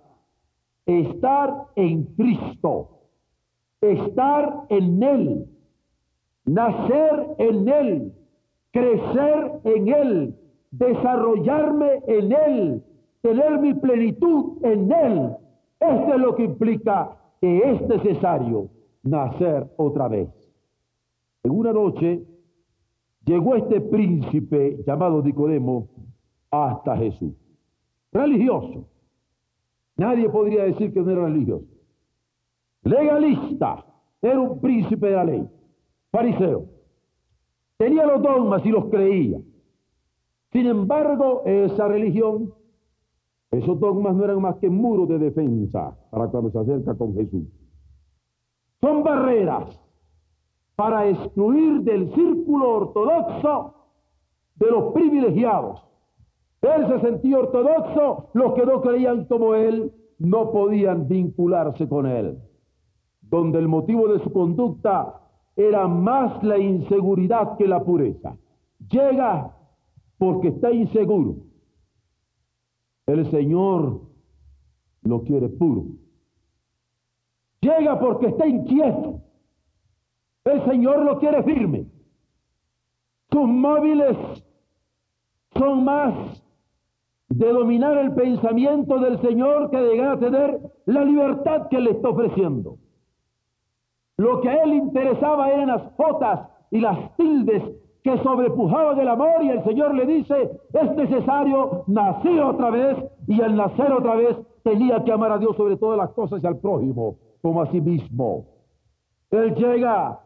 Estar 0.85 1.65
en 1.75 2.05
Cristo, 2.15 2.96
estar 3.81 4.65
en 4.69 5.03
Él, 5.03 5.45
nacer 6.45 7.27
en 7.37 7.67
Él, 7.67 8.13
crecer 8.71 9.51
en 9.63 9.87
Él, 9.87 10.35
desarrollarme 10.71 12.01
en 12.07 12.31
Él, 12.31 12.83
tener 13.21 13.59
mi 13.59 13.73
plenitud 13.73 14.63
en 14.63 14.91
Él. 14.91 15.35
Esto 15.79 16.13
es 16.13 16.19
lo 16.19 16.35
que 16.35 16.43
implica 16.45 17.17
que 17.39 17.71
es 17.71 17.81
necesario 17.87 18.69
nacer 19.03 19.67
otra 19.77 20.07
vez. 20.07 20.29
En 21.43 21.51
una 21.51 21.71
noche 21.71 22.23
llegó 23.25 23.55
este 23.55 23.79
príncipe 23.81 24.83
llamado 24.85 25.21
Nicodemo 25.21 25.87
hasta 26.49 26.97
Jesús. 26.97 27.33
Religioso. 28.11 28.87
Nadie 29.95 30.29
podría 30.29 30.63
decir 30.63 30.93
que 30.93 31.01
no 31.01 31.11
era 31.11 31.25
religioso. 31.25 31.76
Legalista. 32.83 33.85
Era 34.21 34.39
un 34.39 34.59
príncipe 34.59 35.07
de 35.07 35.15
la 35.15 35.23
ley. 35.23 35.49
Fariseo. 36.11 36.65
Tenía 37.77 38.05
los 38.05 38.21
dogmas 38.21 38.65
y 38.65 38.69
los 38.69 38.85
creía. 38.85 39.39
Sin 40.51 40.65
embargo, 40.65 41.43
esa 41.45 41.87
religión, 41.87 42.53
esos 43.51 43.79
dogmas 43.79 44.15
no 44.15 44.23
eran 44.23 44.41
más 44.41 44.55
que 44.57 44.69
muros 44.69 45.07
de 45.09 45.19
defensa 45.19 45.95
para 46.09 46.27
cuando 46.27 46.49
se 46.49 46.59
acerca 46.59 46.95
con 46.95 47.13
Jesús. 47.13 47.47
Son 48.81 49.03
barreras 49.03 49.79
para 50.75 51.07
excluir 51.09 51.81
del 51.81 52.13
círculo 52.13 52.69
ortodoxo 52.77 53.73
de 54.55 54.71
los 54.71 54.93
privilegiados. 54.93 55.83
Él 56.61 56.87
se 56.87 56.99
sentía 57.01 57.39
ortodoxo, 57.39 58.29
los 58.33 58.53
que 58.53 58.65
no 58.65 58.81
creían 58.81 59.25
como 59.25 59.53
él 59.55 59.93
no 60.19 60.51
podían 60.51 61.07
vincularse 61.07 61.87
con 61.87 62.07
él, 62.07 62.39
donde 63.29 63.59
el 63.59 63.67
motivo 63.67 64.07
de 64.07 64.19
su 64.23 64.31
conducta 64.31 65.21
era 65.55 65.87
más 65.87 66.43
la 66.43 66.57
inseguridad 66.57 67.57
que 67.57 67.67
la 67.67 67.83
pureza. 67.83 68.37
Llega 68.89 69.55
porque 70.17 70.49
está 70.49 70.71
inseguro. 70.71 71.35
El 73.07 73.29
Señor 73.31 74.01
lo 75.03 75.23
quiere 75.23 75.49
puro. 75.49 75.85
Llega 77.61 77.99
porque 77.99 78.27
está 78.27 78.47
inquieto. 78.47 79.21
El 80.45 80.63
Señor 80.65 81.03
lo 81.03 81.19
quiere 81.19 81.43
firme. 81.43 81.87
Sus 83.31 83.47
móviles 83.47 84.15
son 85.55 85.83
más 85.83 86.43
de 87.29 87.51
dominar 87.51 87.97
el 87.97 88.13
pensamiento 88.13 88.99
del 88.99 89.19
Señor 89.21 89.69
que 89.69 89.77
de 89.77 89.91
llegar 89.91 90.19
tener 90.19 90.59
la 90.85 91.03
libertad 91.03 91.67
que 91.69 91.79
le 91.79 91.91
está 91.91 92.09
ofreciendo. 92.09 92.77
Lo 94.17 94.41
que 94.41 94.49
a 94.49 94.63
él 94.63 94.73
interesaba 94.73 95.49
eran 95.51 95.67
las 95.67 95.83
jotas 95.95 96.49
y 96.71 96.79
las 96.79 97.15
tildes 97.15 97.63
que 98.03 98.17
sobrepujaban 98.23 98.99
el 98.99 99.07
amor 99.07 99.43
y 99.43 99.49
el 99.49 99.63
Señor 99.63 99.93
le 99.93 100.05
dice, 100.05 100.59
es 100.73 100.95
necesario 100.95 101.83
nacer 101.87 102.41
otra 102.41 102.69
vez 102.71 102.97
y 103.27 103.41
al 103.41 103.55
nacer 103.55 103.91
otra 103.91 104.15
vez 104.15 104.35
tenía 104.63 105.03
que 105.03 105.11
amar 105.11 105.31
a 105.33 105.37
Dios 105.37 105.55
sobre 105.55 105.77
todas 105.77 105.97
las 105.97 106.11
cosas 106.11 106.41
y 106.43 106.47
al 106.47 106.57
prójimo 106.57 107.17
como 107.41 107.61
a 107.61 107.71
sí 107.71 107.79
mismo. 107.79 108.45
Él 109.29 109.55
llega 109.55 110.19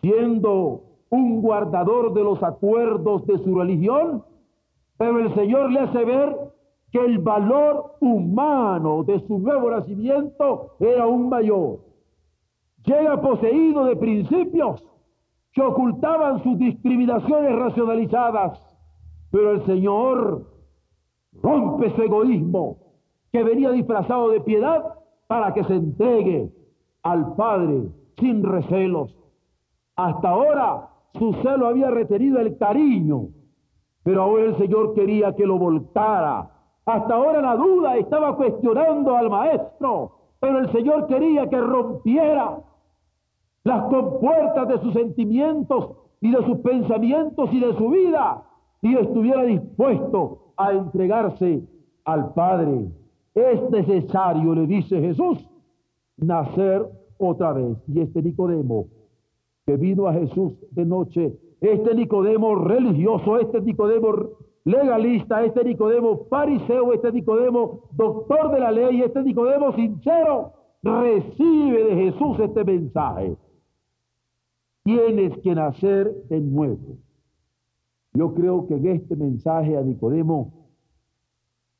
siendo 0.00 0.82
un 1.10 1.42
guardador 1.42 2.14
de 2.14 2.22
los 2.22 2.42
acuerdos 2.42 3.26
de 3.26 3.38
su 3.38 3.54
religión, 3.54 4.24
pero 4.96 5.18
el 5.18 5.34
Señor 5.34 5.72
le 5.72 5.80
hace 5.80 6.04
ver 6.04 6.36
que 6.92 6.98
el 6.98 7.18
valor 7.18 7.96
humano 8.00 9.02
de 9.04 9.18
su 9.26 9.38
nuevo 9.38 9.70
nacimiento 9.70 10.76
era 10.78 11.04
aún 11.04 11.28
mayor. 11.28 11.89
Llega 12.84 13.20
poseído 13.20 13.84
de 13.84 13.96
principios 13.96 14.82
que 15.52 15.62
ocultaban 15.62 16.42
sus 16.42 16.58
discriminaciones 16.58 17.56
racionalizadas, 17.56 18.58
pero 19.30 19.52
el 19.52 19.66
Señor 19.66 20.46
rompe 21.42 21.94
su 21.94 22.02
egoísmo 22.02 22.78
que 23.32 23.42
venía 23.44 23.70
disfrazado 23.70 24.30
de 24.30 24.40
piedad 24.40 24.82
para 25.26 25.52
que 25.54 25.64
se 25.64 25.74
entregue 25.74 26.50
al 27.02 27.34
Padre 27.34 27.88
sin 28.18 28.42
recelos. 28.42 29.14
Hasta 29.96 30.30
ahora 30.30 30.88
su 31.14 31.32
celo 31.42 31.66
había 31.66 31.90
retenido 31.90 32.40
el 32.40 32.56
cariño, 32.56 33.28
pero 34.02 34.22
ahora 34.22 34.44
el 34.44 34.58
Señor 34.58 34.94
quería 34.94 35.34
que 35.34 35.46
lo 35.46 35.58
volcara. 35.58 36.50
Hasta 36.86 37.14
ahora 37.14 37.42
la 37.42 37.56
duda 37.56 37.96
estaba 37.96 38.36
cuestionando 38.36 39.16
al 39.16 39.28
Maestro, 39.30 40.12
pero 40.40 40.58
el 40.58 40.72
Señor 40.72 41.06
quería 41.06 41.48
que 41.48 41.60
rompiera 41.60 42.58
las 43.70 43.84
compuertas 43.84 44.66
de 44.66 44.78
sus 44.80 44.92
sentimientos 44.92 45.92
y 46.20 46.32
de 46.32 46.44
sus 46.44 46.58
pensamientos 46.58 47.52
y 47.52 47.60
de 47.60 47.72
su 47.74 47.88
vida 47.88 48.42
y 48.82 48.96
estuviera 48.96 49.44
dispuesto 49.44 50.52
a 50.56 50.72
entregarse 50.72 51.62
al 52.04 52.34
Padre. 52.34 52.90
Es 53.32 53.70
necesario, 53.70 54.54
le 54.56 54.66
dice 54.66 55.00
Jesús, 55.00 55.48
nacer 56.16 56.84
otra 57.18 57.52
vez. 57.52 57.76
Y 57.86 58.00
este 58.00 58.22
Nicodemo 58.22 58.86
que 59.66 59.76
vino 59.76 60.08
a 60.08 60.14
Jesús 60.14 60.52
de 60.72 60.84
noche, 60.84 61.38
este 61.60 61.94
Nicodemo 61.94 62.56
religioso, 62.56 63.38
este 63.38 63.60
Nicodemo 63.60 64.08
legalista, 64.64 65.44
este 65.44 65.64
Nicodemo 65.64 66.26
fariseo, 66.28 66.92
este 66.92 67.12
Nicodemo 67.12 67.82
doctor 67.92 68.50
de 68.50 68.58
la 68.58 68.72
ley, 68.72 69.02
este 69.02 69.22
Nicodemo 69.22 69.72
sincero, 69.74 70.54
recibe 70.82 71.84
de 71.84 71.94
Jesús 71.94 72.40
este 72.40 72.64
mensaje. 72.64 73.36
Tienes 74.82 75.36
que 75.38 75.54
nacer 75.54 76.14
de 76.28 76.40
nuevo. 76.40 76.96
Yo 78.12 78.34
creo 78.34 78.66
que 78.66 78.74
en 78.74 78.86
este 78.88 79.14
mensaje 79.14 79.76
a 79.76 79.82
Nicodemo 79.82 80.52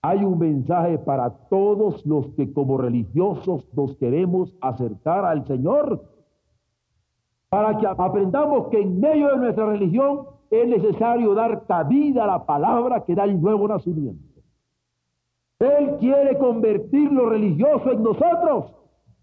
hay 0.02 0.24
un 0.24 0.38
mensaje 0.38 0.98
para 0.98 1.30
todos 1.48 2.04
los 2.06 2.28
que 2.34 2.52
como 2.52 2.78
religiosos 2.78 3.66
nos 3.74 3.96
queremos 3.96 4.54
acercar 4.60 5.24
al 5.24 5.46
Señor, 5.46 6.04
para 7.48 7.76
que 7.78 7.86
aprendamos 7.86 8.68
que 8.68 8.80
en 8.80 9.00
medio 9.00 9.28
de 9.30 9.36
nuestra 9.36 9.66
religión 9.66 10.26
es 10.50 10.68
necesario 10.68 11.34
dar 11.34 11.66
cabida 11.66 12.24
a 12.24 12.26
la 12.28 12.46
palabra 12.46 13.04
que 13.04 13.14
da 13.14 13.24
el 13.24 13.40
nuevo 13.40 13.68
nacimiento. 13.68 14.40
Él 15.58 15.96
quiere 15.98 16.38
convertir 16.38 17.12
lo 17.12 17.28
religioso 17.28 17.92
en 17.92 18.02
nosotros 18.02 18.72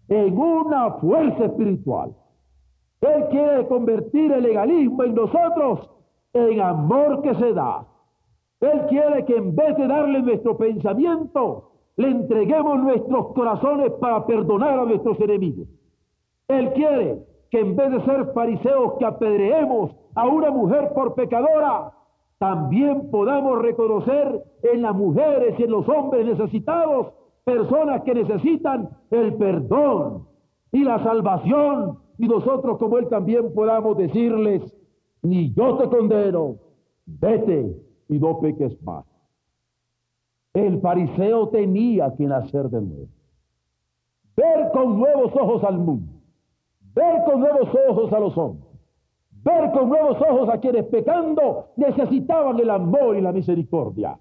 en 0.08 0.38
una 0.38 0.92
fuerza 0.92 1.46
espiritual. 1.46 2.14
Él 3.00 3.24
quiere 3.30 3.66
convertir 3.68 4.32
el 4.32 4.42
legalismo 4.42 5.04
en 5.04 5.14
nosotros 5.14 5.90
en 6.32 6.60
amor 6.60 7.22
que 7.22 7.34
se 7.36 7.52
da. 7.52 7.86
Él 8.60 8.86
quiere 8.88 9.24
que 9.24 9.36
en 9.36 9.54
vez 9.54 9.76
de 9.76 9.86
darle 9.86 10.22
nuestro 10.22 10.56
pensamiento, 10.56 11.70
le 11.96 12.08
entreguemos 12.08 12.80
nuestros 12.80 13.32
corazones 13.34 13.92
para 14.00 14.26
perdonar 14.26 14.80
a 14.80 14.84
nuestros 14.84 15.18
enemigos. 15.20 15.68
Él 16.48 16.72
quiere 16.72 17.24
que 17.50 17.60
en 17.60 17.76
vez 17.76 17.90
de 17.90 18.04
ser 18.04 18.32
fariseos 18.32 18.94
que 18.98 19.04
apedreemos 19.04 19.92
a 20.14 20.26
una 20.26 20.50
mujer 20.50 20.92
por 20.94 21.14
pecadora, 21.14 21.92
también 22.38 23.10
podamos 23.10 23.60
reconocer 23.62 24.44
en 24.62 24.82
las 24.82 24.94
mujeres 24.94 25.58
y 25.58 25.64
en 25.64 25.70
los 25.70 25.88
hombres 25.88 26.26
necesitados 26.26 27.12
personas 27.44 28.02
que 28.02 28.14
necesitan 28.14 28.90
el 29.10 29.34
perdón 29.34 30.26
y 30.70 30.84
la 30.84 31.02
salvación 31.02 31.98
y 32.18 32.26
nosotros 32.26 32.78
como 32.78 32.98
Él 32.98 33.08
también 33.08 33.54
podamos 33.54 33.96
decirles, 33.96 34.76
ni 35.22 35.52
yo 35.54 35.78
te 35.78 35.88
condeno, 35.88 36.56
vete 37.06 37.76
y 38.08 38.18
no 38.18 38.40
peques 38.40 38.80
más. 38.82 39.04
El 40.52 40.80
fariseo 40.80 41.48
tenía 41.48 42.12
que 42.16 42.24
nacer 42.24 42.68
de 42.70 42.80
nuevo, 42.80 43.08
ver 44.36 44.70
con 44.72 44.98
nuevos 44.98 45.32
ojos 45.36 45.62
al 45.62 45.78
mundo, 45.78 46.12
ver 46.94 47.22
con 47.24 47.40
nuevos 47.40 47.68
ojos 47.88 48.12
a 48.12 48.18
los 48.18 48.36
hombres, 48.36 48.68
ver 49.30 49.70
con 49.70 49.88
nuevos 49.88 50.20
ojos 50.20 50.48
a 50.48 50.58
quienes 50.58 50.86
pecando 50.86 51.66
necesitaban 51.76 52.58
el 52.58 52.70
amor 52.70 53.16
y 53.16 53.20
la 53.20 53.32
misericordia. 53.32 54.18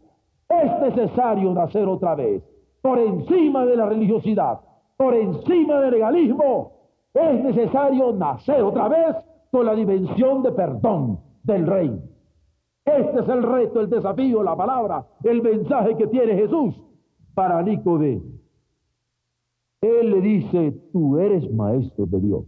Es 0.50 0.96
necesario 0.96 1.52
nacer 1.54 1.88
otra 1.88 2.14
vez, 2.14 2.44
por 2.82 3.00
encima 3.00 3.66
de 3.66 3.76
la 3.76 3.88
religiosidad, 3.88 4.60
por 4.96 5.16
encima 5.16 5.82
del 5.82 5.92
legalismo, 5.92 6.77
es 7.18 7.44
necesario 7.44 8.14
nacer 8.14 8.62
otra 8.62 8.88
vez 8.88 9.16
con 9.52 9.66
la 9.66 9.74
dimensión 9.74 10.44
de 10.44 10.52
perdón 10.52 11.20
del 11.44 11.66
rey. 11.66 12.02
Este 12.86 13.20
es 13.20 13.28
el 13.28 13.44
reto, 13.44 13.82
el 13.82 13.90
desafío, 13.90 14.44
la 14.44 14.56
palabra, 14.56 15.06
el 15.24 15.42
mensaje 15.42 15.96
que 15.98 16.08
tiene 16.08 16.36
Jesús 16.36 16.76
para 17.34 17.62
Nicodemo. 17.62 18.24
Él 19.82 20.12
le 20.12 20.22
dice, 20.22 20.72
tú 20.92 21.18
eres 21.20 21.52
maestro 21.52 22.06
de 22.06 22.20
Dios. 22.20 22.46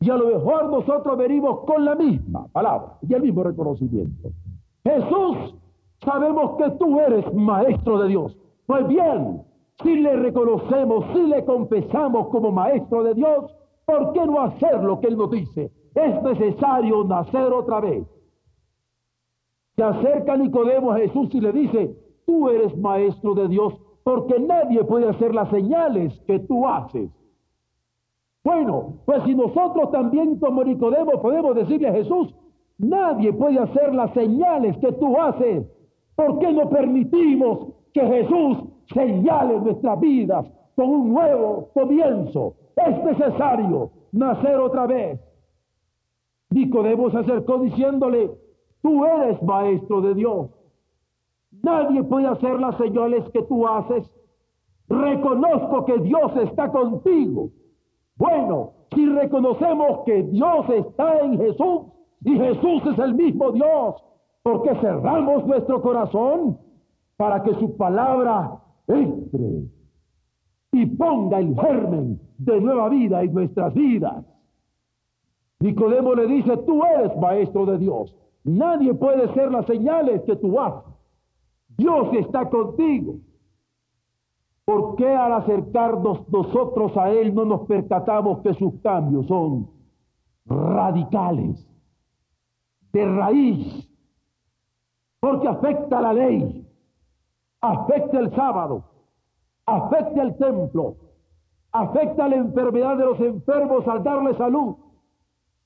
Y 0.00 0.08
a 0.08 0.16
lo 0.16 0.28
mejor 0.28 0.70
nosotros 0.70 1.18
venimos 1.18 1.60
con 1.66 1.84
la 1.84 1.94
misma 1.94 2.46
palabra 2.48 2.98
y 3.06 3.12
el 3.12 3.22
mismo 3.22 3.42
reconocimiento. 3.42 4.30
Jesús, 4.82 5.54
sabemos 6.02 6.56
que 6.56 6.70
tú 6.78 6.98
eres 7.00 7.32
maestro 7.34 7.98
de 7.98 8.08
Dios. 8.08 8.36
Pues 8.64 8.88
bien, 8.88 9.42
si 9.82 9.96
le 9.96 10.16
reconocemos, 10.16 11.04
si 11.12 11.22
le 11.22 11.44
confesamos 11.44 12.28
como 12.28 12.50
maestro 12.50 13.02
de 13.02 13.14
Dios, 13.14 13.54
¿por 13.86 14.12
qué 14.12 14.26
no 14.26 14.40
hacer 14.40 14.82
lo 14.82 15.00
que 15.00 15.08
Él 15.08 15.16
nos 15.16 15.30
dice? 15.30 15.70
Es 15.94 16.22
necesario 16.22 17.04
nacer 17.04 17.52
otra 17.52 17.80
vez. 17.80 18.06
Se 19.76 19.82
acerca 19.82 20.36
Nicodemo 20.36 20.92
a 20.92 20.98
Jesús 20.98 21.30
y 21.32 21.40
le 21.40 21.52
dice, 21.52 21.96
tú 22.26 22.48
eres 22.48 22.76
maestro 22.76 23.34
de 23.34 23.48
Dios, 23.48 23.74
porque 24.04 24.38
nadie 24.38 24.84
puede 24.84 25.08
hacer 25.08 25.34
las 25.34 25.48
señales 25.50 26.18
que 26.26 26.38
tú 26.40 26.66
haces. 26.66 27.10
Bueno, 28.42 28.94
pues 29.04 29.22
si 29.24 29.34
nosotros 29.34 29.90
también 29.90 30.38
como 30.38 30.64
Nicodemo 30.64 31.20
podemos 31.20 31.54
decirle 31.54 31.88
a 31.88 31.92
Jesús, 31.92 32.34
nadie 32.78 33.32
puede 33.32 33.58
hacer 33.58 33.94
las 33.94 34.12
señales 34.14 34.76
que 34.78 34.92
tú 34.92 35.18
haces, 35.20 35.66
¿por 36.16 36.38
qué 36.38 36.52
no 36.52 36.68
permitimos 36.68 37.68
que 37.92 38.00
Jesús 38.00 38.58
señale 38.92 39.60
nuestras 39.60 40.00
vidas 40.00 40.46
con 40.76 40.88
un 40.88 41.12
nuevo 41.12 41.68
comienzo? 41.74 42.54
Es 42.76 43.04
necesario 43.04 43.90
nacer 44.12 44.56
otra 44.56 44.86
vez. 44.86 45.20
Nicodemo 46.50 47.10
se 47.10 47.18
acercó 47.18 47.58
diciéndole, 47.58 48.30
tú 48.82 49.04
eres 49.04 49.42
maestro 49.42 50.00
de 50.00 50.14
Dios. 50.14 50.50
Nadie 51.62 52.02
puede 52.04 52.26
hacer 52.26 52.58
las 52.60 52.76
señales 52.76 53.28
que 53.30 53.42
tú 53.42 53.66
haces. 53.66 54.10
Reconozco 54.88 55.84
que 55.84 55.98
Dios 55.98 56.36
está 56.42 56.70
contigo. 56.72 57.50
Bueno, 58.16 58.72
si 58.94 59.06
reconocemos 59.06 60.00
que 60.04 60.22
Dios 60.24 60.68
está 60.68 61.20
en 61.20 61.38
Jesús 61.38 61.82
y 62.24 62.36
Jesús 62.36 62.82
es 62.92 62.98
el 62.98 63.14
mismo 63.14 63.52
Dios, 63.52 64.04
¿por 64.42 64.62
qué 64.62 64.74
cerramos 64.76 65.46
nuestro 65.46 65.80
corazón 65.80 66.58
para 67.16 67.42
que 67.42 67.54
su 67.54 67.76
palabra 67.76 68.60
entre 68.94 69.64
y 70.72 70.86
ponga 70.86 71.40
el 71.40 71.58
germen 71.58 72.20
de 72.38 72.60
nueva 72.60 72.88
vida 72.88 73.22
en 73.22 73.34
nuestras 73.34 73.74
vidas? 73.74 74.24
Nicodemo 75.60 76.14
le 76.14 76.26
dice, 76.26 76.56
tú 76.58 76.82
eres 76.84 77.16
maestro 77.18 77.66
de 77.66 77.78
Dios. 77.78 78.14
Nadie 78.44 78.94
puede 78.94 79.32
ser 79.34 79.50
las 79.52 79.66
señales 79.66 80.22
que 80.22 80.36
tú 80.36 80.58
haces. 80.58 80.94
Dios 81.76 82.08
está 82.14 82.48
contigo. 82.48 83.16
¿Por 84.64 84.96
qué 84.96 85.08
al 85.08 85.32
acercarnos 85.32 86.28
nosotros 86.28 86.96
a 86.96 87.10
Él 87.10 87.34
no 87.34 87.44
nos 87.44 87.62
percatamos 87.66 88.40
que 88.40 88.54
sus 88.54 88.80
cambios 88.80 89.26
son 89.26 89.68
radicales, 90.46 91.68
de 92.92 93.04
raíz? 93.04 93.90
Porque 95.18 95.48
afecta 95.48 96.00
la 96.00 96.12
ley, 96.12 96.59
afecta 97.60 98.18
el 98.18 98.34
sábado, 98.34 98.84
afecta 99.66 100.22
el 100.22 100.36
templo, 100.38 100.96
afecta 101.72 102.28
la 102.28 102.36
enfermedad 102.36 102.96
de 102.96 103.04
los 103.04 103.20
enfermos 103.20 103.86
al 103.86 104.02
darle 104.02 104.36
salud, 104.36 104.76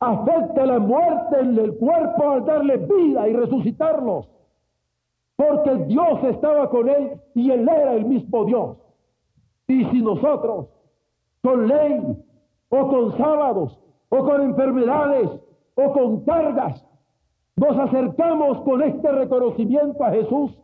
afecta 0.00 0.66
la 0.66 0.78
muerte 0.78 1.40
en 1.40 1.58
el 1.58 1.76
cuerpo 1.76 2.30
al 2.30 2.44
darle 2.44 2.76
vida 2.78 3.28
y 3.28 3.32
resucitarlos 3.34 4.28
porque 5.36 5.74
Dios 5.86 6.22
estaba 6.24 6.70
con 6.70 6.88
él 6.88 7.20
y 7.34 7.50
él 7.50 7.68
era 7.68 7.94
el 7.94 8.04
mismo 8.04 8.44
Dios. 8.44 8.76
Y 9.66 9.84
si 9.86 10.02
nosotros, 10.02 10.68
con 11.42 11.66
ley, 11.66 12.00
o 12.68 12.88
con 12.88 13.16
sábados, 13.16 13.78
o 14.10 14.18
con 14.18 14.42
enfermedades, 14.42 15.30
o 15.74 15.92
con 15.92 16.24
cargas, 16.24 16.84
nos 17.56 17.76
acercamos 17.78 18.60
con 18.62 18.82
este 18.82 19.10
reconocimiento 19.10 20.04
a 20.04 20.10
Jesús, 20.10 20.56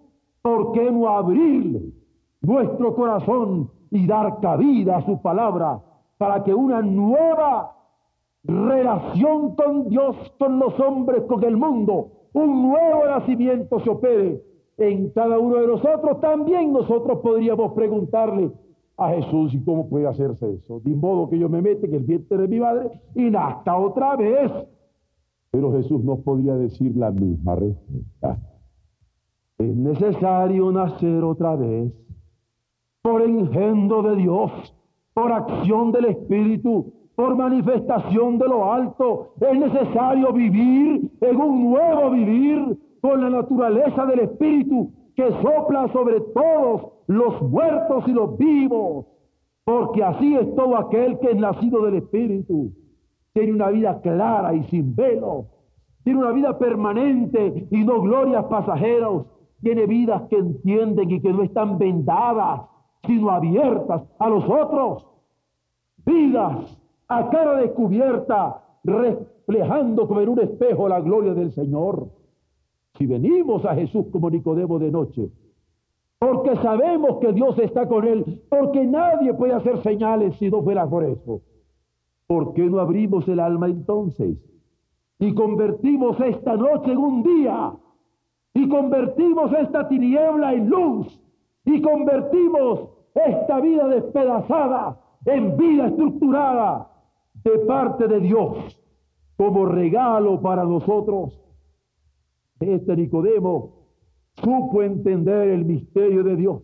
¿por 0.43 0.73
qué 0.73 0.91
no 0.91 1.09
abrirle 1.09 1.93
nuestro 2.41 2.95
corazón 2.95 3.71
y 3.91 4.07
dar 4.07 4.41
cabida 4.41 4.99
a 4.99 5.07
su 5.07 5.21
palabra 5.21 5.83
para 6.19 6.43
que 6.45 6.55
una 6.55 6.83
nueva 6.83 7.77
relación 8.45 9.55
con 9.55 9.89
Dios, 9.89 10.17
con 10.39 10.59
los 10.59 10.79
hombres, 10.81 11.25
con 11.25 11.43
el 11.45 11.57
mundo, 11.57 12.13
un 12.33 12.69
nuevo 12.69 13.05
nacimiento 13.07 13.81
se 13.81 13.91
opere 13.91 14.43
en 14.79 15.11
cada 15.11 15.39
uno 15.39 15.57
de 15.57 15.67
nosotros, 15.67 16.21
también 16.21 16.73
nosotros 16.73 17.19
podríamos 17.21 17.73
preguntarle 17.73 18.51
a 18.97 19.11
Jesús, 19.11 19.55
¿y 19.55 19.65
cómo 19.65 19.89
puede 19.89 20.07
hacerse 20.07 20.55
eso? 20.55 20.81
De 20.81 20.95
modo 20.95 21.29
que 21.29 21.39
yo 21.39 21.49
me 21.49 21.63
mete 21.63 21.87
en 21.87 21.95
el 21.95 22.05
vientre 22.05 22.39
de 22.39 22.49
mi 22.49 22.61
madre 22.61 22.91
y 23.15 23.31
nazca 23.31 23.77
otra 23.77 24.17
vez. 24.17 24.51
Pero 25.51 25.73
Jesús 25.73 26.05
no 26.05 26.19
podría 26.21 26.55
decir 26.55 26.97
la 26.97 27.11
misma 27.11 27.57
respuesta. 27.57 28.39
Es 29.61 29.77
necesario 29.77 30.73
nacer 30.73 31.23
otra 31.23 31.55
vez 31.55 31.93
por 33.03 33.21
engendro 33.21 34.03
de 34.03 34.17
Dios, 34.17 34.51
por 35.13 35.31
acción 35.31 35.93
del 35.93 36.07
Espíritu, 36.07 36.95
por 37.15 37.37
manifestación 37.37 38.39
de 38.39 38.49
lo 38.49 38.73
alto. 38.73 39.35
Es 39.39 39.59
necesario 39.59 40.33
vivir 40.33 41.11
en 41.21 41.37
un 41.37 41.73
nuevo 41.73 42.11
vivir 42.11 42.79
con 43.03 43.21
la 43.21 43.29
naturaleza 43.29 44.07
del 44.07 44.21
Espíritu 44.21 44.93
que 45.15 45.31
sopla 45.43 45.89
sobre 45.93 46.23
todos 46.33 46.93
los 47.09 47.43
muertos 47.43 48.05
y 48.09 48.13
los 48.13 48.39
vivos, 48.39 49.05
porque 49.65 50.03
así 50.03 50.37
es 50.37 50.55
todo 50.55 50.79
aquel 50.79 51.19
que 51.19 51.33
es 51.33 51.37
nacido 51.37 51.85
del 51.85 51.97
Espíritu. 51.97 52.73
Tiene 53.35 53.53
una 53.53 53.69
vida 53.69 54.01
clara 54.01 54.55
y 54.55 54.63
sin 54.71 54.97
velo, 54.97 55.49
tiene 56.03 56.21
una 56.21 56.33
vida 56.33 56.59
permanente 56.59 57.69
y 57.71 57.85
no 57.85 58.01
glorias 58.01 58.47
pasajeros, 58.47 59.27
tiene 59.63 59.87
vidas 59.87 60.23
que 60.29 60.37
entienden 60.37 61.11
y 61.11 61.21
que 61.21 61.33
no 61.33 61.43
están 61.43 61.79
vendadas, 61.79 62.63
sino 63.07 63.31
abiertas 63.31 64.03
a 64.19 64.29
los 64.29 64.45
otros, 64.45 65.07
vidas 66.05 66.79
a 67.09 67.29
cara 67.29 67.57
descubierta, 67.57 68.63
reflejando 68.85 70.07
como 70.07 70.21
en 70.21 70.29
un 70.29 70.41
espejo 70.41 70.89
la 70.89 71.01
gloria 71.01 71.35
del 71.35 71.51
Señor. 71.53 72.09
Si 72.95 73.07
venimos 73.07 73.65
a 73.65 73.75
Jesús 73.75 74.07
como 74.13 74.31
Nicodemo 74.31 74.79
de 74.79 74.91
noche, 74.91 75.31
porque 76.21 76.55
sabemos 76.57 77.19
que 77.19 77.33
Dios 77.33 77.59
está 77.59 77.89
con 77.89 78.07
él, 78.07 78.43
porque 78.49 78.87
nadie 78.87 79.35
puede 79.35 79.55
hacer 79.55 79.83
señales 79.83 80.37
si 80.37 80.51
no 80.51 80.63
fuera 80.63 80.87
por 80.89 81.05
eso. 81.05 81.41
¿Por 82.27 82.53
qué 82.53 82.63
no 82.69 82.79
abrimos 82.79 83.27
el 83.27 83.41
alma 83.41 83.67
entonces? 83.69 84.37
Y 85.19 85.35
convertimos 85.35 86.21
esta 86.21 86.57
noche 86.57 86.93
en 86.93 86.99
un 86.99 87.23
día, 87.23 87.73
y 88.55 88.69
convertimos 88.69 89.53
esta 89.53 89.89
tiniebla 89.89 90.53
en 90.55 90.69
luz, 90.69 91.21
y 91.65 91.81
convertimos 91.83 92.91
esta 93.15 93.61
vida 93.61 93.87
despedazada 93.89 95.01
en 95.27 95.57
vida 95.57 95.89
estructurada 95.89 96.91
de 97.45 97.59
parte 97.61 98.09
de 98.09 98.21
Dios 98.21 98.81
como 99.37 99.67
regalo 99.67 100.41
para 100.41 100.65
nosotros 100.65 101.41
este 102.61 102.95
Nicodemo 102.95 103.73
supo 104.35 104.83
entender 104.83 105.49
el 105.49 105.65
misterio 105.65 106.23
de 106.23 106.37
Dios, 106.37 106.63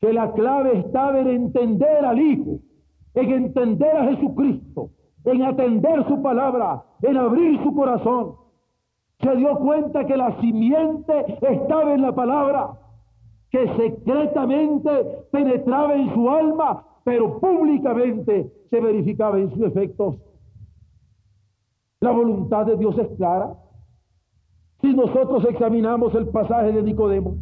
que 0.00 0.12
la 0.12 0.32
clave 0.32 0.78
estaba 0.78 1.20
en 1.20 1.28
entender 1.28 2.04
al 2.04 2.20
Hijo, 2.20 2.58
en 3.14 3.30
entender 3.30 3.96
a 3.96 4.14
Jesucristo, 4.14 4.90
en 5.24 5.42
atender 5.42 6.06
su 6.08 6.20
palabra, 6.20 6.84
en 7.02 7.16
abrir 7.16 7.62
su 7.62 7.74
corazón. 7.74 8.34
Se 9.22 9.36
dio 9.36 9.56
cuenta 9.56 10.04
que 10.04 10.16
la 10.16 10.40
simiente 10.40 11.38
estaba 11.42 11.94
en 11.94 12.02
la 12.02 12.12
palabra, 12.14 12.72
que 13.50 13.68
secretamente 13.76 14.90
penetraba 15.30 15.94
en 15.94 16.12
su 16.12 16.28
alma, 16.28 16.84
pero 17.04 17.38
públicamente 17.38 18.52
se 18.68 18.80
verificaba 18.80 19.38
en 19.38 19.50
sus 19.50 19.62
efectos. 19.62 20.16
La 22.00 22.10
voluntad 22.10 22.66
de 22.66 22.76
Dios 22.76 22.98
es 22.98 23.08
clara. 23.16 23.54
Si 24.80 24.92
nosotros 24.92 25.44
examinamos 25.48 26.12
el 26.16 26.26
pasaje 26.28 26.72
de 26.72 26.82
Nicodemo, 26.82 27.36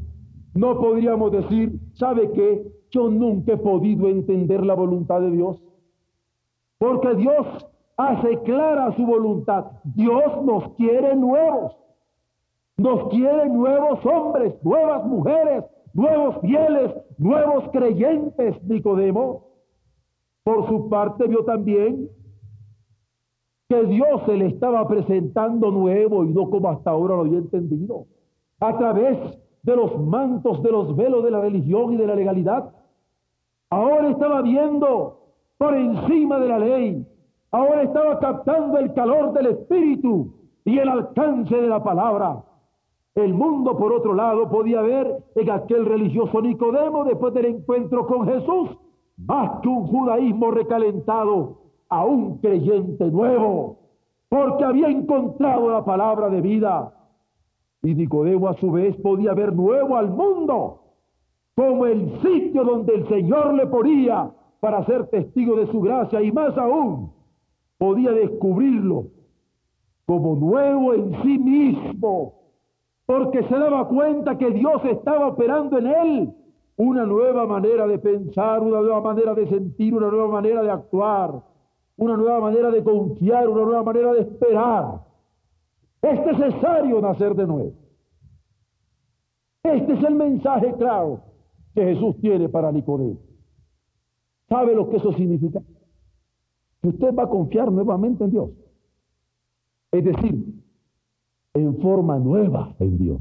no 0.55 0.79
podríamos 0.79 1.33
decir, 1.33 1.81
¿sabe 1.95 2.31
qué? 2.33 2.71
Yo 2.91 3.09
nunca 3.09 3.55
he 3.55 3.57
podido 3.57 4.09
entender 4.09 4.67
la 4.67 4.75
voluntad 4.75 5.21
de 5.23 5.31
Dios. 5.31 5.63
Porque 6.79 7.15
Dios 7.15 7.47
hace 8.09 8.39
clara 8.43 8.95
su 8.97 9.05
voluntad. 9.05 9.67
Dios 9.85 10.43
nos 10.45 10.75
quiere 10.75 11.15
nuevos. 11.17 11.77
Nos 12.77 13.09
quiere 13.11 13.49
nuevos 13.49 14.05
hombres, 14.07 14.55
nuevas 14.65 15.05
mujeres, 15.05 15.65
nuevos 15.93 16.41
fieles, 16.41 16.95
nuevos 17.19 17.69
creyentes, 17.73 18.63
Nicodemo. 18.65 19.45
Por 20.45 20.67
su 20.67 20.89
parte 20.89 21.29
vio 21.29 21.45
también 21.45 22.09
que 23.69 23.85
Dios 23.85 24.23
se 24.27 24.37
le 24.37 24.47
estaba 24.47 24.89
presentando 24.89 25.71
nuevo 25.71 26.25
y 26.25 26.29
no 26.29 26.51
como 26.51 26.71
hasta 26.71 26.91
ahora 26.91 27.17
lo 27.17 27.21
había 27.21 27.39
entendido, 27.39 28.07
a 28.59 28.77
través 28.79 29.17
de 29.63 29.77
los 29.77 29.97
mantos, 30.01 30.63
de 30.63 30.73
los 30.73 30.97
velos 30.97 31.23
de 31.23 31.31
la 31.31 31.41
religión 31.41 31.93
y 31.93 31.97
de 31.97 32.07
la 32.07 32.15
legalidad. 32.15 32.73
Ahora 33.69 34.09
estaba 34.09 34.43
viendo 34.43 35.21
por 35.59 35.77
encima 35.77 36.39
de 36.41 36.49
la 36.49 36.59
ley, 36.59 37.07
ahora 37.51 37.83
estaba 37.83 38.19
captando 38.19 38.79
el 38.79 38.93
calor 38.95 39.33
del 39.33 39.47
Espíritu 39.47 40.33
y 40.65 40.79
el 40.79 40.89
alcance 40.89 41.55
de 41.55 41.69
la 41.69 41.83
palabra. 41.83 42.45
El 43.15 43.35
mundo, 43.35 43.77
por 43.77 43.93
otro 43.93 44.15
lado, 44.15 44.49
podía 44.49 44.83
ver 44.83 45.25
en 45.35 45.51
aquel 45.51 45.85
religioso 45.85 46.41
Nicodemo, 46.41 47.05
después 47.05 47.35
del 47.35 47.47
encuentro 47.47 48.07
con 48.07 48.27
Jesús, 48.27 48.71
más 49.17 49.61
que 49.61 49.69
un 49.69 49.87
judaísmo 49.87 50.51
recalentado, 50.51 51.59
a 51.89 52.05
un 52.05 52.39
creyente 52.39 53.11
nuevo, 53.11 53.79
porque 54.29 54.65
había 54.65 54.89
encontrado 54.89 55.71
la 55.71 55.85
palabra 55.85 56.29
de 56.31 56.41
vida. 56.41 56.95
Y 57.83 57.95
Nicodemo 57.95 58.49
a 58.49 58.55
su 58.55 58.71
vez 58.71 58.97
podía 58.97 59.35
ver 59.35 59.53
nuevo 59.53 59.97
al 59.97 60.09
mundo, 60.11 60.83
como 61.57 61.87
el 61.87 62.21
sitio 62.23 62.63
donde 62.63 62.95
el 62.95 63.09
Señor 63.09 63.55
le 63.55 63.67
ponía 63.67 64.31
para 64.61 64.85
ser 64.87 65.09
testigo 65.09 65.57
de 65.57 65.67
su 65.67 65.81
gracia 65.81 66.23
y 66.23 66.31
más 66.31 66.57
aún, 66.57 67.13
podía 67.81 68.13
descubrirlo 68.13 69.07
como 70.05 70.37
nuevo 70.37 70.93
en 70.93 71.23
sí 71.23 71.39
mismo, 71.39 72.35
porque 73.07 73.43
se 73.45 73.55
daba 73.55 73.89
cuenta 73.89 74.37
que 74.37 74.51
Dios 74.51 74.85
estaba 74.85 75.29
operando 75.29 75.79
en 75.79 75.87
él 75.87 76.35
una 76.77 77.07
nueva 77.07 77.47
manera 77.47 77.87
de 77.87 77.99
pensar, 77.99 78.61
una 78.61 78.81
nueva 78.83 79.01
manera 79.01 79.33
de 79.33 79.49
sentir, 79.49 79.95
una 79.95 80.09
nueva 80.11 80.29
manera 80.29 80.63
de 80.63 80.71
actuar, 80.71 81.43
una 81.97 82.19
nueva 82.19 82.41
manera 82.41 82.71
de 82.71 82.85
confiar, 82.85 83.49
una 83.49 83.65
nueva 83.65 83.83
manera 83.83 84.13
de 84.13 84.21
esperar. 84.21 85.01
Es 86.03 86.27
necesario 86.27 87.01
nacer 87.01 87.35
de 87.35 87.47
nuevo. 87.47 87.73
Este 89.63 89.95
es 89.95 90.05
el 90.05 90.17
mensaje 90.17 90.75
claro 90.77 91.23
que 91.75 91.83
Jesús 91.83 92.21
tiene 92.21 92.51
para 92.51 92.71
Nicodemo. 92.73 93.21
¿Sabe 94.51 94.75
lo 94.75 94.91
que 94.91 94.99
eso 94.99 95.15
significa? 95.15 95.63
Que 96.83 96.89
usted 96.89 97.15
va 97.15 97.25
a 97.25 97.29
confiar 97.29 97.71
nuevamente 97.71 98.25
en 98.25 98.31
Dios. 98.31 98.51
Es 99.93 100.05
decir, 100.05 100.61
en 101.55 101.77
forma 101.81 102.19
nueva 102.19 102.75
en 102.79 102.99
Dios. 102.99 103.21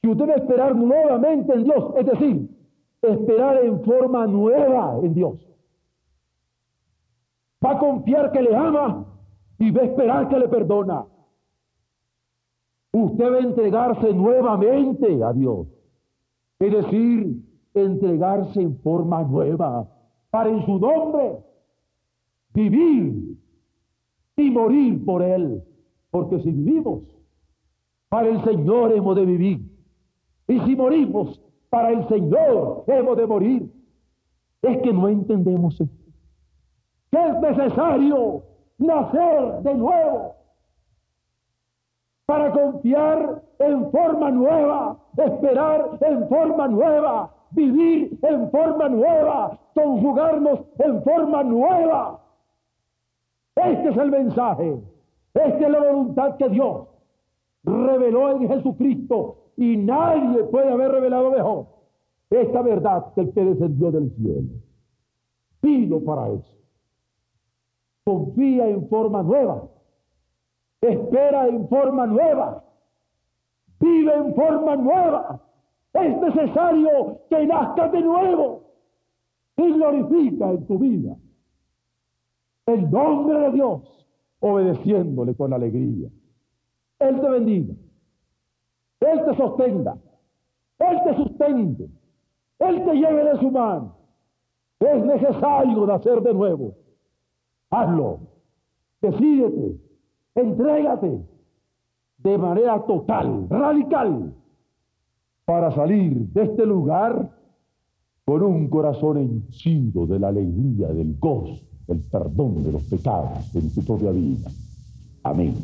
Que 0.00 0.08
usted 0.08 0.28
va 0.28 0.34
a 0.34 0.36
esperar 0.36 0.76
nuevamente 0.76 1.52
en 1.52 1.64
Dios, 1.64 1.94
es 1.96 2.06
decir, 2.06 2.50
esperar 3.02 3.64
en 3.64 3.82
forma 3.82 4.26
nueva 4.26 4.98
en 5.02 5.14
Dios. 5.14 5.38
Va 7.64 7.72
a 7.72 7.78
confiar 7.78 8.30
que 8.32 8.42
le 8.42 8.54
ama 8.54 9.06
y 9.58 9.70
va 9.70 9.82
a 9.82 9.84
esperar 9.86 10.28
que 10.28 10.38
le 10.38 10.48
perdona. 10.48 11.06
Usted 12.92 13.32
va 13.32 13.36
a 13.36 13.40
entregarse 13.40 14.12
nuevamente 14.12 15.24
a 15.24 15.32
Dios. 15.32 15.66
Es 16.58 16.72
decir, 16.72 17.42
entregarse 17.74 18.60
en 18.60 18.78
forma 18.78 19.22
nueva 19.22 19.88
para 20.30 20.50
en 20.50 20.64
su 20.64 20.78
nombre 20.78 21.42
vivir 22.54 23.36
y 24.36 24.50
morir 24.50 25.04
por 25.04 25.22
Él. 25.22 25.62
Porque 26.10 26.40
si 26.40 26.50
vivimos, 26.50 27.02
para 28.08 28.28
el 28.28 28.42
Señor 28.44 28.92
hemos 28.92 29.16
de 29.16 29.26
vivir. 29.26 29.60
Y 30.48 30.60
si 30.60 30.76
morimos, 30.76 31.40
para 31.68 31.90
el 31.90 32.08
Señor 32.08 32.84
hemos 32.86 33.16
de 33.16 33.26
morir. 33.26 33.72
Es 34.62 34.78
que 34.78 34.92
no 34.92 35.08
entendemos 35.08 35.78
esto 35.80 36.04
es 37.14 37.40
necesario 37.40 38.42
nacer 38.78 39.62
de 39.62 39.74
nuevo 39.74 40.34
para 42.26 42.50
confiar 42.52 43.42
en 43.58 43.90
forma 43.90 44.30
nueva, 44.30 44.96
esperar 45.16 45.98
en 46.00 46.28
forma 46.28 46.68
nueva, 46.68 47.30
vivir 47.50 48.18
en 48.22 48.50
forma 48.50 48.88
nueva, 48.88 49.58
conjugarnos 49.74 50.60
en 50.78 51.02
forma 51.02 51.42
nueva. 51.44 52.20
Este 53.56 53.88
es 53.88 53.96
el 53.96 54.10
mensaje, 54.10 54.82
esta 55.34 55.58
es 55.58 55.70
la 55.70 55.80
voluntad 55.80 56.36
que 56.36 56.48
Dios 56.48 56.88
reveló 57.62 58.32
en 58.32 58.48
Jesucristo 58.48 59.38
y 59.56 59.76
nadie 59.76 60.44
puede 60.44 60.72
haber 60.72 60.90
revelado 60.90 61.30
mejor 61.30 61.66
esta 62.30 62.62
verdad 62.62 63.12
que 63.14 63.20
el 63.20 63.32
que 63.32 63.44
descendió 63.44 63.92
del 63.92 64.10
cielo. 64.16 64.48
Pido 65.60 66.04
para 66.04 66.28
eso. 66.30 66.52
Confía 68.04 68.68
en 68.68 68.88
forma 68.88 69.22
nueva, 69.22 69.68
espera 70.80 71.46
en 71.48 71.68
forma 71.68 72.06
nueva, 72.06 72.64
vive 73.80 74.14
en 74.14 74.34
forma 74.34 74.76
nueva. 74.76 75.40
Es 75.92 76.20
necesario 76.20 77.20
que 77.30 77.46
nazca 77.46 77.88
de 77.88 78.02
nuevo. 78.02 78.62
Y 79.56 79.72
glorifica 79.72 80.50
en 80.50 80.66
tu 80.66 80.78
vida 80.78 81.16
el 82.66 82.90
nombre 82.90 83.38
de 83.40 83.52
Dios, 83.52 84.06
obedeciéndole 84.40 85.34
con 85.34 85.52
alegría. 85.52 86.08
Él 86.98 87.20
te 87.20 87.28
bendiga, 87.28 87.74
Él 89.00 89.24
te 89.24 89.36
sostenga, 89.36 89.96
Él 90.78 90.98
te 91.04 91.16
sustente, 91.16 91.88
Él 92.58 92.84
te 92.84 92.94
lleve 92.94 93.24
de 93.24 93.38
su 93.38 93.50
mano. 93.50 93.96
Es 94.80 95.04
necesario 95.04 95.86
nacer 95.86 96.20
de 96.22 96.34
nuevo. 96.34 96.74
Hazlo, 97.70 98.20
decídete, 99.00 99.78
entrégate 100.34 101.24
de 102.18 102.38
manera 102.38 102.84
total, 102.86 103.48
radical, 103.50 104.34
para 105.44 105.70
salir 105.72 106.28
de 106.28 106.42
este 106.42 106.64
lugar 106.64 107.30
con 108.24 108.42
un 108.42 108.68
corazón 108.68 109.18
henchido 109.18 110.06
de 110.06 110.18
la 110.18 110.28
alegría, 110.28 110.88
del 110.88 111.18
gozo, 111.18 111.60
del 111.86 112.00
perdón 112.00 112.64
de 112.64 112.72
los 112.72 112.82
pecados 112.82 113.54
en 113.54 113.70
tu 113.70 113.82
propia 113.84 114.10
vida. 114.10 114.50
Amén. 115.22 115.54